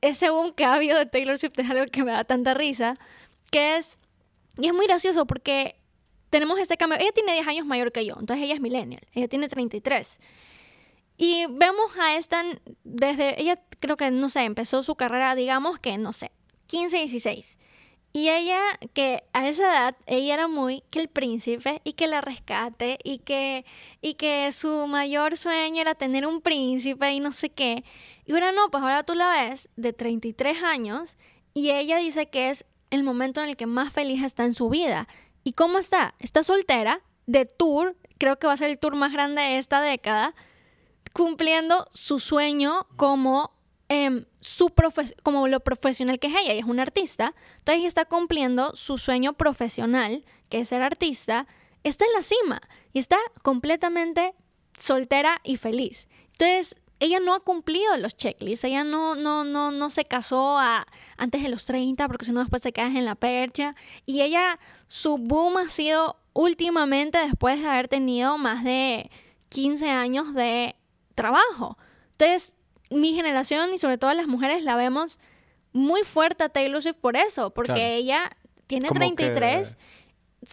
ese 0.00 0.30
boom 0.30 0.52
que 0.52 0.64
ha 0.64 0.74
habido 0.74 0.96
de 0.96 1.06
Taylor 1.06 1.36
Swift 1.36 1.58
es 1.58 1.68
algo 1.68 1.86
que 1.86 2.04
me 2.04 2.12
da 2.12 2.22
tanta 2.22 2.54
risa, 2.54 2.94
que 3.50 3.76
es... 3.76 3.98
Y 4.58 4.68
es 4.68 4.72
muy 4.72 4.86
gracioso 4.86 5.26
porque 5.26 5.74
tenemos 6.30 6.60
este 6.60 6.76
cambio. 6.76 7.00
Ella 7.00 7.12
tiene 7.12 7.32
10 7.32 7.48
años 7.48 7.66
mayor 7.66 7.90
que 7.90 8.06
yo, 8.06 8.14
entonces 8.20 8.44
ella 8.44 8.54
es 8.54 8.60
millennial, 8.60 9.02
ella 9.12 9.26
tiene 9.26 9.48
33. 9.48 10.20
Y 11.22 11.44
vemos 11.50 11.98
a 11.98 12.16
esta 12.16 12.42
desde, 12.82 13.38
ella 13.38 13.60
creo 13.78 13.98
que, 13.98 14.10
no 14.10 14.30
sé, 14.30 14.40
empezó 14.40 14.82
su 14.82 14.94
carrera, 14.94 15.34
digamos 15.34 15.78
que, 15.78 15.98
no 15.98 16.14
sé, 16.14 16.32
15, 16.68 16.96
16. 16.96 17.58
Y 18.14 18.30
ella, 18.30 18.58
que 18.94 19.22
a 19.34 19.46
esa 19.46 19.64
edad, 19.64 19.96
ella 20.06 20.32
era 20.32 20.48
muy 20.48 20.82
que 20.88 20.98
el 20.98 21.08
príncipe 21.08 21.82
y 21.84 21.92
que 21.92 22.06
la 22.06 22.22
rescate 22.22 22.98
y 23.04 23.18
que, 23.18 23.66
y 24.00 24.14
que 24.14 24.50
su 24.52 24.86
mayor 24.86 25.36
sueño 25.36 25.82
era 25.82 25.94
tener 25.94 26.26
un 26.26 26.40
príncipe 26.40 27.12
y 27.12 27.20
no 27.20 27.32
sé 27.32 27.50
qué. 27.50 27.84
Y 28.24 28.32
ahora 28.32 28.52
no, 28.52 28.70
pues 28.70 28.82
ahora 28.82 29.02
tú 29.02 29.14
la 29.14 29.30
ves 29.30 29.68
de 29.76 29.92
33 29.92 30.62
años 30.62 31.18
y 31.52 31.68
ella 31.68 31.98
dice 31.98 32.30
que 32.30 32.48
es 32.48 32.64
el 32.88 33.02
momento 33.02 33.42
en 33.42 33.50
el 33.50 33.58
que 33.58 33.66
más 33.66 33.92
feliz 33.92 34.22
está 34.22 34.46
en 34.46 34.54
su 34.54 34.70
vida. 34.70 35.06
¿Y 35.44 35.52
cómo 35.52 35.76
está? 35.76 36.14
Está 36.18 36.42
soltera, 36.42 37.02
de 37.26 37.44
tour, 37.44 37.94
creo 38.16 38.38
que 38.38 38.46
va 38.46 38.54
a 38.54 38.56
ser 38.56 38.70
el 38.70 38.78
tour 38.78 38.94
más 38.94 39.12
grande 39.12 39.42
de 39.42 39.58
esta 39.58 39.82
década 39.82 40.34
cumpliendo 41.12 41.88
su 41.92 42.18
sueño 42.18 42.86
como, 42.96 43.52
em, 43.88 44.24
su 44.40 44.72
como 45.22 45.48
lo 45.48 45.60
profesional 45.60 46.18
que 46.18 46.28
es 46.28 46.34
ella. 46.34 46.52
Ella 46.52 46.60
es 46.60 46.66
una 46.66 46.82
artista. 46.82 47.34
Entonces 47.58 47.84
está 47.84 48.04
cumpliendo 48.04 48.74
su 48.76 48.98
sueño 48.98 49.34
profesional, 49.34 50.24
que 50.48 50.60
es 50.60 50.68
ser 50.68 50.82
artista. 50.82 51.46
Está 51.84 52.04
en 52.04 52.12
la 52.12 52.22
cima 52.22 52.60
y 52.92 52.98
está 52.98 53.18
completamente 53.42 54.34
soltera 54.78 55.40
y 55.44 55.56
feliz. 55.56 56.08
Entonces, 56.32 56.76
ella 57.00 57.18
no 57.18 57.34
ha 57.34 57.40
cumplido 57.40 57.96
los 57.96 58.14
checklists, 58.14 58.64
ella 58.64 58.84
no, 58.84 59.14
no, 59.14 59.42
no, 59.42 59.70
no 59.70 59.88
se 59.88 60.04
casó 60.04 60.58
a, 60.58 60.86
antes 61.16 61.42
de 61.42 61.48
los 61.48 61.64
30 61.64 62.06
porque 62.06 62.26
si 62.26 62.32
no 62.32 62.40
después 62.40 62.60
te 62.60 62.72
quedas 62.72 62.94
en 62.94 63.06
la 63.06 63.14
percha. 63.14 63.74
Y 64.04 64.20
ella, 64.20 64.58
su 64.86 65.16
boom 65.16 65.56
ha 65.56 65.68
sido 65.70 66.16
últimamente 66.34 67.18
después 67.18 67.60
de 67.60 67.68
haber 67.68 67.88
tenido 67.88 68.36
más 68.36 68.64
de 68.64 69.10
15 69.48 69.90
años 69.90 70.34
de 70.34 70.76
trabajo. 71.22 71.78
Entonces, 72.12 72.54
mi 72.90 73.14
generación 73.14 73.72
y 73.74 73.78
sobre 73.78 73.98
todo 73.98 74.12
las 74.14 74.26
mujeres 74.26 74.62
la 74.62 74.76
vemos 74.76 75.18
muy 75.72 76.02
fuerte 76.02 76.44
a 76.44 76.48
Taylor 76.48 76.82
Swift 76.82 76.96
por 77.00 77.16
eso, 77.16 77.50
porque 77.50 77.72
Claro. 77.72 77.84
ella 77.84 78.30
tiene 78.66 78.88
Como 78.88 78.98
33, 78.98 79.76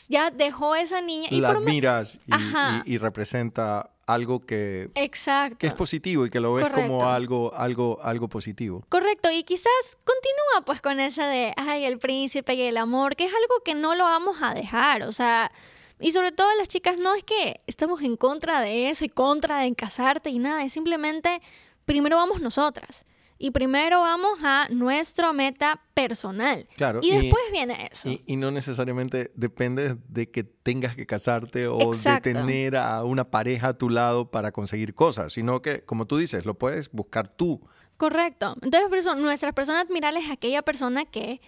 ya 0.09 0.31
dejó 0.31 0.75
esa 0.75 1.01
niña. 1.01 1.27
Y 1.31 1.41
la 1.41 1.49
por 1.53 1.61
me- 1.61 1.71
admiras 1.71 2.19
y, 2.27 2.33
Ajá. 2.33 2.83
y- 2.85 2.93
y 2.93 2.97
representa 2.97 3.91
algo 4.05 4.45
que, 4.45 4.89
Exacto. 4.95 5.57
que 5.57 5.67
es 5.67 5.73
positivo 5.73 6.25
y 6.25 6.29
que 6.29 6.39
lo 6.39 6.53
ves 6.53 6.65
Correcto. 6.65 6.87
como 6.89 7.09
algo, 7.09 7.53
algo, 7.55 7.97
algo 8.01 8.27
positivo. 8.29 8.83
Correcto, 8.89 9.29
y 9.31 9.43
quizás 9.43 9.97
continúa 10.05 10.65
pues 10.65 10.81
con 10.81 10.99
esa 10.99 11.27
de, 11.27 11.53
ay, 11.57 11.83
el 11.85 11.97
príncipe 11.99 12.53
y 12.53 12.61
el 12.61 12.77
amor, 12.77 13.15
que 13.15 13.25
es 13.25 13.31
algo 13.33 13.63
que 13.65 13.75
no 13.75 13.95
lo 13.95 14.03
vamos 14.05 14.37
a 14.41 14.53
dejar, 14.53 15.03
o 15.03 15.11
sea, 15.11 15.51
y 15.99 16.11
sobre 16.11 16.31
todo 16.31 16.47
las 16.57 16.67
chicas 16.67 16.99
no 16.99 17.15
es 17.15 17.23
que 17.23 17.61
estamos 17.67 18.01
en 18.01 18.15
contra 18.17 18.61
de 18.61 18.89
eso 18.89 19.05
y 19.05 19.09
contra 19.09 19.59
de 19.59 19.73
casarte 19.75 20.29
y 20.29 20.39
nada, 20.39 20.63
es 20.63 20.73
simplemente, 20.73 21.41
primero 21.85 22.17
vamos 22.17 22.41
nosotras. 22.41 23.05
Y 23.39 23.51
primero 23.51 23.99
vamos 24.01 24.39
a 24.41 24.67
nuestra 24.71 25.31
meta 25.31 25.79
personal. 25.93 26.67
Claro, 26.75 27.01
Y 27.03 27.11
y- 27.11 27.17
después 27.21 27.43
viene 27.51 27.87
eso. 27.91 28.09
Y, 28.09 28.23
y 28.25 28.35
no 28.35 28.49
necesariamente 28.49 29.31
depende 29.35 29.95
de 30.07 30.31
que 30.31 30.43
tengas 30.43 30.95
que 30.95 31.05
casarte 31.05 31.67
o 31.67 31.93
Exacto. 31.93 32.29
de 32.29 32.33
tener 32.33 32.75
a 32.75 33.03
una 33.03 33.29
pareja 33.29 33.67
a 33.67 33.77
tu 33.77 33.91
lado 33.91 34.31
para 34.31 34.51
conseguir 34.51 34.95
cosas, 34.95 35.33
sino 35.33 35.61
que, 35.61 35.83
como 35.85 36.07
tú 36.07 36.17
dices, 36.17 36.45
lo 36.47 36.55
puedes 36.55 36.89
buscar 36.91 37.27
tú. 37.27 37.61
Correcto. 37.97 38.55
Entonces, 38.63 38.89
por 38.89 38.97
eso, 38.97 39.13
nuestra 39.15 39.51
persona 39.53 39.81
admirable 39.81 40.19
es 40.19 40.31
aquella 40.31 40.63
persona 40.63 41.05
que, 41.05 41.39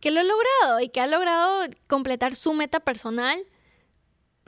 que 0.00 0.10
lo 0.10 0.18
ha 0.18 0.24
logrado 0.24 0.80
y 0.80 0.88
que 0.88 1.00
ha 1.00 1.06
logrado 1.06 1.62
completar 1.88 2.34
su 2.34 2.54
meta 2.54 2.80
personal 2.80 3.38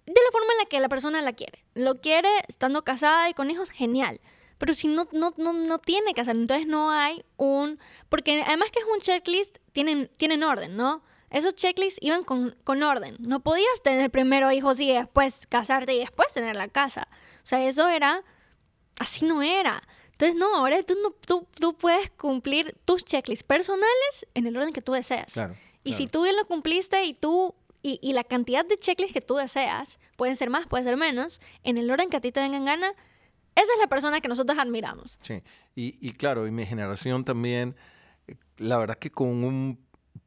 de 0.09 0.21
la 0.23 0.31
forma 0.33 0.53
en 0.53 0.59
la 0.59 0.65
que 0.67 0.81
la 0.81 0.89
persona 0.89 1.23
la 1.23 1.33
quiere. 1.33 1.65
Lo 1.75 2.01
quiere 2.01 2.29
estando 2.49 2.83
casada 2.85 3.29
y 3.29 3.35
con 3.35 3.51
hijos, 3.51 3.71
genial. 3.71 4.21
Pero 4.59 4.75
si 4.75 4.89
no, 4.89 5.09
no, 5.13 5.35
no, 5.37 5.53
no 5.53 5.79
tiene 5.79 6.15
que 6.15 6.21
hacerlo, 6.21 6.43
entonces 6.43 6.67
no 6.67 6.91
hay 6.91 7.25
un... 7.37 7.79
Porque 8.09 8.43
además 8.43 8.71
que 8.73 8.81
es 8.81 8.87
un 8.87 9.01
checklist, 9.01 9.59
tienen, 9.73 10.11
tienen 10.17 10.43
orden, 10.43 10.77
¿no? 10.77 11.03
Esos 11.31 11.55
checklists 11.55 12.01
iban 12.03 12.25
con, 12.25 12.57
con 12.65 12.83
orden. 12.83 13.17
No 13.21 13.41
podías 13.41 13.83
tener 13.83 14.11
primero 14.11 14.51
hijos 14.51 14.81
y 14.81 14.93
después 14.93 15.47
casarte 15.47 15.95
y 15.95 15.99
después 15.99 16.33
tener 16.33 16.57
la 16.57 16.69
casa. 16.69 17.09
O 17.45 17.47
sea, 17.47 17.65
eso 17.65 17.89
era... 17.89 18.25
Así 18.99 19.25
no 19.25 19.43
era. 19.43 19.83
Entonces, 20.11 20.37
no, 20.37 20.57
ahora 20.57 20.83
tú, 20.83 20.95
no, 21.01 21.11
tú, 21.25 21.47
tú 21.61 21.77
puedes 21.77 22.11
cumplir 22.11 22.75
tus 22.85 23.05
checklists 23.05 23.45
personales 23.45 24.27
en 24.35 24.49
el 24.49 24.57
orden 24.57 24.73
que 24.73 24.83
tú 24.83 24.93
deseas. 24.93 25.35
Claro. 25.35 25.55
Y 25.85 25.93
si 25.93 26.09
tú 26.09 26.25
bien 26.25 26.37
lo 26.37 26.45
cumpliste 26.47 27.05
y 27.05 27.15
tú 27.15 27.55
y, 27.89 27.99
y 28.03 28.13
la 28.13 28.25
cantidad 28.25 28.67
de 28.67 28.77
checklists 28.79 29.15
que 29.15 29.21
tú 29.21 29.37
deseas, 29.37 29.99
pueden 30.17 30.37
ser 30.37 30.51
más, 30.51 30.67
pueden 30.67 30.87
ser 30.87 30.97
menos, 30.97 31.41
en 31.63 31.79
el 31.79 31.91
orden 31.91 32.11
que 32.11 32.19
a 32.19 32.21
ti 32.21 32.33
te 32.33 32.41
venga 32.41 32.57
en 32.59 32.65
gana, 32.67 32.93
esa 33.55 33.73
es 33.73 33.79
la 33.81 33.87
persona 33.89 34.21
que 34.21 34.29
nosotros 34.29 34.59
admiramos. 34.59 35.19
Sí, 35.23 35.43
y, 35.75 35.97
y 36.07 36.13
claro, 36.13 36.47
y 36.47 36.51
mi 36.51 36.67
generación 36.67 37.25
también, 37.25 37.75
eh, 38.27 38.35
la 38.59 38.79
verdad 38.79 38.97
que 38.99 39.11
con 39.11 39.29
un 39.45 39.79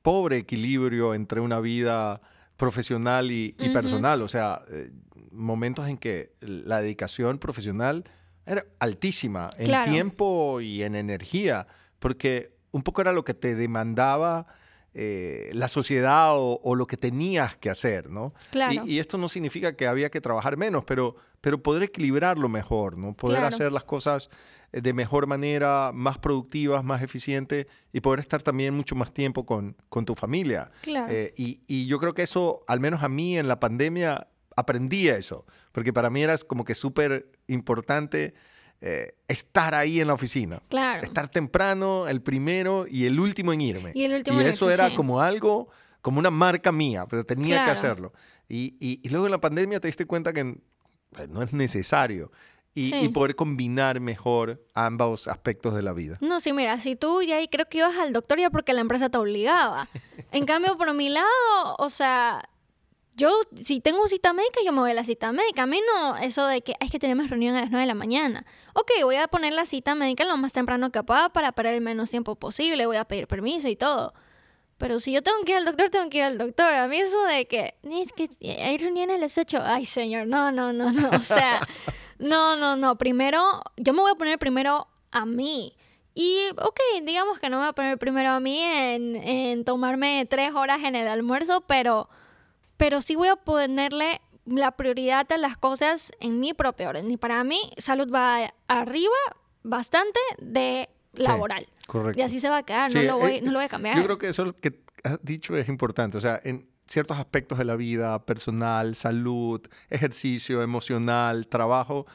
pobre 0.01 0.37
equilibrio 0.37 1.13
entre 1.13 1.39
una 1.39 1.59
vida 1.59 2.21
profesional 2.57 3.31
y, 3.31 3.55
y 3.59 3.65
Ujú. 3.65 3.73
personal, 3.73 4.21
o 4.21 4.27
sea, 4.27 4.63
eh, 4.69 4.91
momentos 5.31 5.87
en 5.87 5.97
que 5.97 6.33
la 6.41 6.81
dedicación 6.81 7.37
profesional 7.37 8.03
era 8.45 8.65
altísima 8.79 9.49
en 9.57 9.65
Claro. 9.67 9.91
tiempo 9.91 10.61
y 10.61 10.83
en 10.83 10.95
energía, 10.95 11.67
porque 11.99 12.55
un 12.71 12.81
poco 12.81 13.01
era 13.01 13.13
lo 13.13 13.23
que 13.23 13.33
te 13.33 13.55
demandaba 13.55 14.47
eh, 14.93 15.49
la 15.53 15.67
sociedad 15.67 16.37
o, 16.37 16.59
o 16.63 16.75
lo 16.75 16.85
que 16.87 16.97
tenías 16.97 17.55
que 17.55 17.69
hacer, 17.69 18.09
¿no? 18.09 18.33
Claro. 18.51 18.73
Y, 18.85 18.93
y 18.95 18.99
esto 18.99 19.17
no 19.17 19.29
significa 19.29 19.75
que 19.75 19.87
había 19.87 20.09
que 20.09 20.19
trabajar 20.21 20.57
menos, 20.57 20.83
pero, 20.85 21.15
pero 21.39 21.63
poder 21.63 21.83
equilibrarlo 21.83 22.49
mejor, 22.49 22.97
¿no? 22.97 23.13
Poder 23.15 23.37
Claro. 23.39 23.55
hacer 23.55 23.71
las 23.71 23.83
cosas 23.85 24.29
eh, 24.73 24.81
de 24.81 24.93
mejor 24.93 25.27
manera, 25.27 25.91
más 25.93 26.17
productivas, 26.17 26.83
más 26.83 27.01
eficientes 27.01 27.67
y 27.93 28.01
poder 28.01 28.19
estar 28.19 28.41
también 28.43 28.73
mucho 28.73 28.95
más 28.95 29.13
tiempo 29.13 29.45
con, 29.45 29.77
con 29.89 30.03
tu 30.05 30.13
familia. 30.15 30.69
Claro. 30.81 31.07
Eh, 31.09 31.33
y, 31.37 31.61
y 31.67 31.85
yo 31.87 31.97
creo 31.99 32.13
que 32.13 32.23
eso, 32.23 32.63
al 32.67 32.79
menos 32.81 33.01
a 33.01 33.07
mí 33.09 33.37
en 33.37 33.47
la 33.47 33.59
pandemia, 33.61 34.27
aprendí 34.57 35.07
eso, 35.07 35.45
porque 35.71 35.93
para 35.93 36.09
mí 36.09 36.21
era 36.21 36.37
como 36.39 36.65
que 36.65 36.75
súper 36.75 37.31
importante 37.47 38.33
eh, 38.81 39.13
estar 39.27 39.75
ahí 39.75 40.01
en 40.01 40.07
la 40.07 40.13
oficina. 40.13 40.61
claro. 40.69 41.03
Estar 41.03 41.29
temprano, 41.29 42.07
el 42.07 42.21
primero 42.21 42.85
y 42.89 43.05
el 43.05 43.19
último 43.19 43.53
en 43.53 43.61
irme. 43.61 43.91
Y 43.93 44.03
el 44.05 44.13
último 44.15 44.41
en 44.41 44.47
eso 44.47 44.69
era 44.71 44.89
sí. 44.89 44.95
como 44.95 45.21
algo, 45.21 45.69
como 46.01 46.17
una 46.19 46.31
marca 46.31 46.71
mía, 46.71 47.05
pero 47.07 47.23
tenía 47.23 47.57
que 47.59 47.63
Claro. 47.63 47.71
hacerlo. 47.79 48.13
Y, 48.49 48.75
y- 48.79 48.99
y 49.03 49.09
luego 49.09 49.27
en 49.27 49.31
la 49.31 49.39
pandemia 49.39 49.79
te 49.79 49.87
diste 49.87 50.05
cuenta 50.05 50.33
que 50.33 50.41
eh, 50.41 51.27
no 51.29 51.41
es 51.43 51.53
necesario. 51.53 52.31
Y, 52.73 52.89
Sí. 52.89 52.95
y 53.01 53.09
poder 53.09 53.35
combinar 53.35 53.99
mejor 53.99 54.65
ambos 54.73 55.27
aspectos 55.27 55.75
de 55.75 55.81
la 55.81 55.91
vida. 55.91 56.17
No, 56.21 56.39
sí, 56.39 56.53
mira, 56.53 56.79
si 56.79 56.95
tú 56.95 57.21
ya 57.21 57.37
creo 57.51 57.67
que 57.67 57.79
ibas 57.79 57.97
al 57.97 58.13
doctor 58.13 58.39
ya 58.39 58.49
porque 58.49 58.71
la 58.73 58.79
empresa 58.79 59.09
te 59.09 59.17
obligaba. 59.17 59.87
En 60.31 60.45
cambio, 60.45 60.77
por 60.77 60.93
mi 60.93 61.09
lado, 61.09 61.27
o 61.77 61.89
sea, 61.89 62.49
yo 63.15 63.29
si 63.63 63.81
tengo 63.81 64.07
cita 64.07 64.33
médica, 64.33 64.61
yo 64.65 64.71
me 64.71 64.79
voy 64.79 64.91
a 64.91 64.93
la 64.93 65.03
cita 65.03 65.31
médica. 65.31 65.63
A 65.63 65.65
mí 65.65 65.79
no, 65.93 66.17
eso 66.17 66.45
de 66.47 66.61
que 66.61 66.75
hay 66.79 66.89
que 66.89 66.99
tenemos 66.99 67.29
reunión 67.29 67.55
a 67.55 67.61
las 67.61 67.69
9 67.69 67.81
de 67.81 67.87
la 67.87 67.93
mañana. 67.93 68.45
Ok, 68.73 68.91
voy 69.03 69.17
a 69.17 69.27
poner 69.27 69.53
la 69.53 69.65
cita 69.65 69.95
médica 69.95 70.23
lo 70.25 70.37
más 70.37 70.53
temprano 70.53 70.91
que 70.91 71.03
pueda 71.03 71.29
para 71.29 71.51
parar 71.51 71.73
el 71.73 71.81
menos 71.81 72.09
tiempo 72.09 72.35
posible, 72.35 72.85
voy 72.85 72.97
a 72.97 73.05
pedir 73.05 73.27
permiso 73.27 73.67
y 73.67 73.75
todo. 73.75 74.13
Pero 74.77 74.99
si 74.99 75.11
yo 75.11 75.21
tengo 75.21 75.37
que 75.45 75.51
ir 75.51 75.59
al 75.59 75.65
doctor, 75.65 75.91
tengo 75.91 76.09
que 76.09 76.17
ir 76.17 76.23
al 76.23 76.39
doctor. 76.39 76.73
A 76.73 76.87
mí 76.87 76.97
eso 76.97 77.23
de 77.25 77.47
que, 77.47 77.75
es 77.83 78.11
que 78.13 78.29
hay 78.63 78.79
reuniones 78.79 79.17
a 79.17 79.19
las 79.19 79.37
8. 79.37 79.59
Ay, 79.63 79.85
señor, 79.85 80.25
no, 80.25 80.51
no, 80.51 80.73
no, 80.73 80.91
no. 80.91 81.09
O 81.11 81.19
sea, 81.19 81.59
no, 82.17 82.55
no, 82.55 82.75
no. 82.75 82.97
Primero, 82.97 83.61
yo 83.77 83.93
me 83.93 84.01
voy 84.01 84.11
a 84.11 84.15
poner 84.15 84.39
primero 84.39 84.87
a 85.11 85.27
mí. 85.27 85.77
Y, 86.15 86.39
ok, 86.57 86.79
digamos 87.03 87.39
que 87.39 87.49
no 87.49 87.57
me 87.57 87.63
voy 87.63 87.69
a 87.69 87.73
poner 87.73 87.99
primero 87.99 88.31
a 88.31 88.39
mí 88.39 88.59
en, 88.59 89.17
en 89.17 89.63
tomarme 89.65 90.25
tres 90.27 90.55
horas 90.55 90.83
en 90.83 90.95
el 90.95 91.07
almuerzo, 91.07 91.61
pero, 91.67 92.09
pero 92.81 93.03
sí 93.03 93.15
voy 93.15 93.27
a 93.27 93.35
ponerle 93.35 94.21
la 94.43 94.71
prioridad 94.71 95.31
a 95.31 95.37
las 95.37 95.55
cosas 95.55 96.11
en 96.19 96.39
mi 96.39 96.55
propio 96.55 96.89
orden. 96.89 97.11
Y 97.11 97.17
para 97.17 97.43
mí, 97.43 97.59
salud 97.77 98.11
va 98.11 98.51
arriba 98.67 99.13
bastante 99.61 100.19
de 100.39 100.89
Sí, 101.13 101.23
laboral. 101.23 101.67
Correcto. 101.85 102.19
Y 102.19 102.23
así 102.23 102.39
se 102.39 102.49
va 102.49 102.57
a 102.57 102.63
quedar, 102.63 102.91
no, 102.91 103.03
lo 103.03 103.19
voy, 103.19 103.33
eh, 103.33 103.41
no 103.41 103.51
lo 103.51 103.59
voy 103.59 103.65
a 103.65 103.69
cambiar. 103.69 103.97
Yo 103.97 104.03
creo 104.03 104.17
que 104.17 104.29
eso 104.29 104.55
que 104.59 104.81
has 105.03 105.19
dicho 105.21 105.55
es 105.55 105.67
importante. 105.69 106.17
O 106.17 106.21
sea, 106.21 106.41
en 106.43 106.69
ciertos 106.87 107.19
aspectos 107.19 107.59
de 107.59 107.65
la 107.65 107.75
vida, 107.75 108.25
personal, 108.25 108.95
salud, 108.95 109.61
ejercicio, 109.91 110.63
emocional, 110.63 111.47
trabajo, 111.47 112.07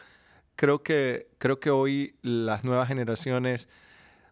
creo 0.57 0.83
que, 0.83 1.29
creo 1.39 1.61
que 1.61 1.71
hoy 1.71 2.17
las 2.23 2.65
nuevas 2.65 2.89
generaciones 2.89 3.69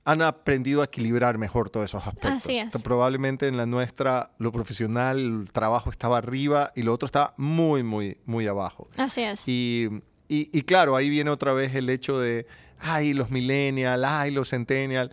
han 0.06 0.20
aprendido 0.22 0.82
a 0.82 0.84
equilibrar 0.84 1.38
mejor 1.38 1.70
todos 1.70 1.86
esos 1.86 2.06
aspectos. 2.06 2.30
Así 2.44 2.58
es. 2.58 2.70
Probablemente 2.82 3.48
en 3.48 3.56
la 3.56 3.64
nuestra, 3.66 4.32
lo 4.38 4.52
profesional, 4.52 5.18
el 5.18 5.50
trabajo 5.50 5.88
estaba 5.90 6.18
arriba 6.18 6.72
y 6.74 6.82
lo 6.82 6.92
otro 6.92 7.06
estaba 7.06 7.32
muy, 7.38 7.82
muy, 7.82 8.18
muy 8.26 8.46
abajo. 8.46 8.88
Así 8.98 9.22
es. 9.22 9.48
Y, 9.48 9.88
y- 10.28 10.50
y 10.52 10.62
claro, 10.62 10.94
ahí 10.96 11.08
viene 11.08 11.30
otra 11.30 11.52
vez 11.54 11.74
el 11.74 11.88
hecho 11.88 12.18
de, 12.18 12.46
ay, 12.80 13.14
los 13.14 13.30
millennials, 13.30 14.04
ay, 14.06 14.30
los 14.30 14.50
centennials, 14.50 15.10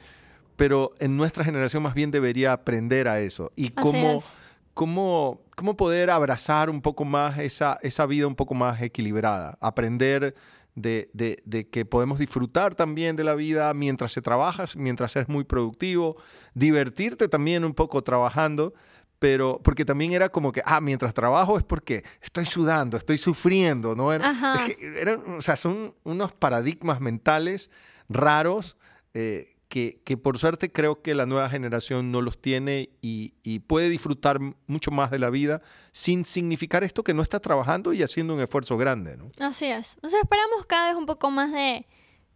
pero 0.57 0.91
en 0.99 1.15
nuestra 1.15 1.43
generación 1.45 1.81
más 1.83 1.93
bien 1.93 2.11
debería 2.11 2.51
aprender 2.51 3.07
a 3.07 3.19
eso. 3.21 3.51
Y 3.55 3.67
Así 3.67 3.73
cómo, 3.75 4.11
es. 4.17 4.25
cómo, 4.73 5.41
cómo 5.55 5.77
poder 5.77 6.09
abrazar 6.09 6.69
un 6.69 6.81
poco 6.81 7.05
más 7.05 7.39
esa, 7.39 7.79
esa 7.81 8.05
vida 8.05 8.27
un 8.27 8.35
poco 8.35 8.53
más 8.55 8.81
equilibrada, 8.81 9.57
aprender 9.61 10.35
de, 10.75 11.09
de- 11.13 11.41
de 11.45 11.69
que 11.69 11.85
podemos 11.85 12.19
disfrutar 12.19 12.75
también 12.75 13.15
de 13.15 13.23
la 13.23 13.35
vida 13.35 13.73
mientras 13.73 14.11
se 14.13 14.21
trabajas, 14.21 14.75
mientras 14.75 15.15
es 15.15 15.27
muy 15.27 15.43
productivo, 15.43 16.15
divertirte 16.53 17.27
también 17.27 17.63
un 17.65 17.73
poco 17.73 18.03
trabajando, 18.03 18.73
pero 19.19 19.59
porque 19.63 19.85
también 19.85 20.13
era 20.13 20.29
como 20.29 20.51
que, 20.51 20.61
ah, 20.65 20.81
mientras 20.81 21.13
trabajo 21.13 21.57
es 21.57 21.63
porque 21.63 22.03
estoy 22.21 22.45
sudando, 22.45 22.97
estoy 22.97 23.17
sufriendo, 23.17 23.95
¿no? 23.95 24.11
Era- 24.11 24.29
Ajá. 24.29 24.65
es 24.65 24.75
que 24.75 25.01
eran, 25.01 25.21
o 25.37 25.41
sea, 25.41 25.55
son 25.57 25.93
unos 26.03 26.31
paradigmas 26.33 26.99
mentales 27.01 27.69
raros 28.09 28.77
eh, 29.13 29.50
que, 29.71 30.17
por 30.17 30.37
suerte 30.37 30.69
creo 30.69 31.01
que 31.01 31.15
la 31.15 31.25
nueva 31.25 31.49
generación 31.49 32.11
no 32.11 32.21
los 32.21 32.39
tiene 32.39 32.89
y, 33.01 33.31
puede 33.67 33.89
disfrutar 33.89 34.39
mucho 34.67 34.91
más 34.91 35.11
de 35.11 35.19
la 35.19 35.29
vida 35.29 35.61
sin 35.91 36.25
significar 36.25 36.83
esto 36.83 37.03
que 37.03 37.13
no 37.13 37.21
está 37.21 37.39
trabajando 37.39 37.93
y 37.93 38.03
haciendo 38.03 38.35
un 38.35 38.41
esfuerzo 38.41 38.77
grande, 38.77 39.15
¿no? 39.15 39.31
Así 39.39 39.65
es. 39.65 39.93
Entonces 39.95 40.19
esperamos 40.21 40.65
cada 40.65 40.89
vez 40.89 40.97
un 40.97 41.05
poco 41.05 41.31
más 41.31 41.53
de 41.53 41.87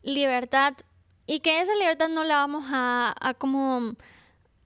libertad 0.01 0.75
y 1.25 1.41
que 1.41 1.59
esa 1.59 1.75
libertad 1.75 2.07
no 2.07 2.23
la 2.23 2.37
vamos 2.37 2.65
a, 2.69 3.35
como 3.37 3.95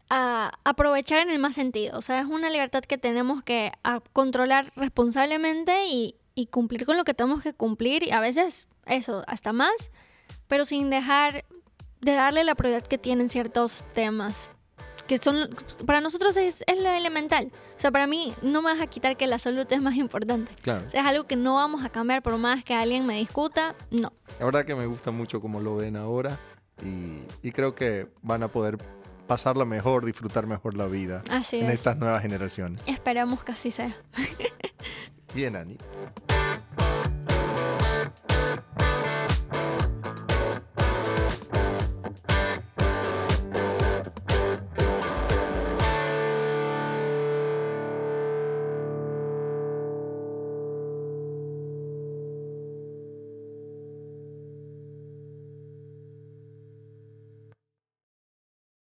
a 0.10 0.52
aprovechar 0.64 1.22
en 1.22 1.32
el 1.32 1.40
más 1.40 1.56
sentido. 1.56 1.98
O 1.98 2.02
sea, 2.02 2.20
es 2.20 2.28
una 2.28 2.52
libertad 2.52 2.84
que 2.84 3.00
tenemos 3.00 3.42
que 3.42 3.72
controlar 4.14 4.72
responsablemente 4.76 5.88
y 5.88 6.16
cumplir 6.52 6.86
con 6.86 6.98
lo 6.98 7.04
que 7.04 7.16
tenemos 7.16 7.42
que 7.42 7.54
cumplir 7.54 8.04
y 8.04 8.12
a 8.12 8.20
veces 8.20 8.68
eso, 8.86 9.24
hasta 9.28 9.54
más, 9.54 9.92
pero 10.48 10.66
sin 10.66 10.90
dejar 10.90 11.46
de 12.02 12.14
darle 12.14 12.44
la 12.44 12.56
prioridad 12.56 12.86
que 12.86 12.98
tienen 12.98 13.30
ciertos 13.30 13.84
temas 13.94 14.50
que 15.08 15.18
son 15.18 15.50
para 15.88 16.02
nosotros 16.02 16.38
es, 16.38 16.64
es 16.68 16.80
lo 16.80 16.90
elemental. 16.90 17.52
O 17.76 17.80
sea, 17.80 17.90
para 17.90 18.06
mí 18.06 18.32
no 18.44 18.62
me 18.62 18.72
vas 18.72 18.80
a 18.80 18.86
quitar 18.86 19.18
que 19.18 19.26
la 19.26 19.40
salud 19.40 19.66
es 19.68 19.82
más 19.82 19.96
importante. 19.96 20.52
Claro. 20.62 20.86
O 20.86 20.90
sea, 20.90 21.02
es 21.02 21.08
algo 21.08 21.24
que 21.26 21.36
no 21.36 21.56
vamos 21.56 21.84
a 21.84 21.90
cambiar 21.90 22.22
por 22.22 22.38
más 22.38 22.64
que 22.64 22.76
alguien 22.76 23.08
me 23.08 23.16
discuta. 23.18 23.76
No. 23.90 24.14
La 24.40 24.46
verdad 24.46 24.66
que 24.66 24.76
me 24.76 24.86
gusta 24.86 25.10
mucho 25.10 25.42
cómo 25.42 25.62
lo 25.62 25.76
ven 25.78 25.96
ahora 25.96 26.38
y, 26.84 27.24
y 27.42 27.52
creo 27.52 27.74
que 27.74 28.08
van 28.22 28.44
a 28.44 28.50
poder 28.50 28.78
pasarla 29.26 29.66
mejor, 29.66 30.06
disfrutar 30.06 30.46
mejor 30.46 30.78
la 30.78 30.86
vida 30.86 31.24
Así 31.32 31.58
en 31.58 31.66
es. 31.66 31.74
estas 31.74 31.98
nuevas 31.98 32.22
generaciones. 32.22 32.82
Esperamos 32.86 33.44
que 33.44 33.52
así 33.54 33.72
sea. 33.72 33.98
Bien, 35.34 35.56
Ani. 35.56 35.78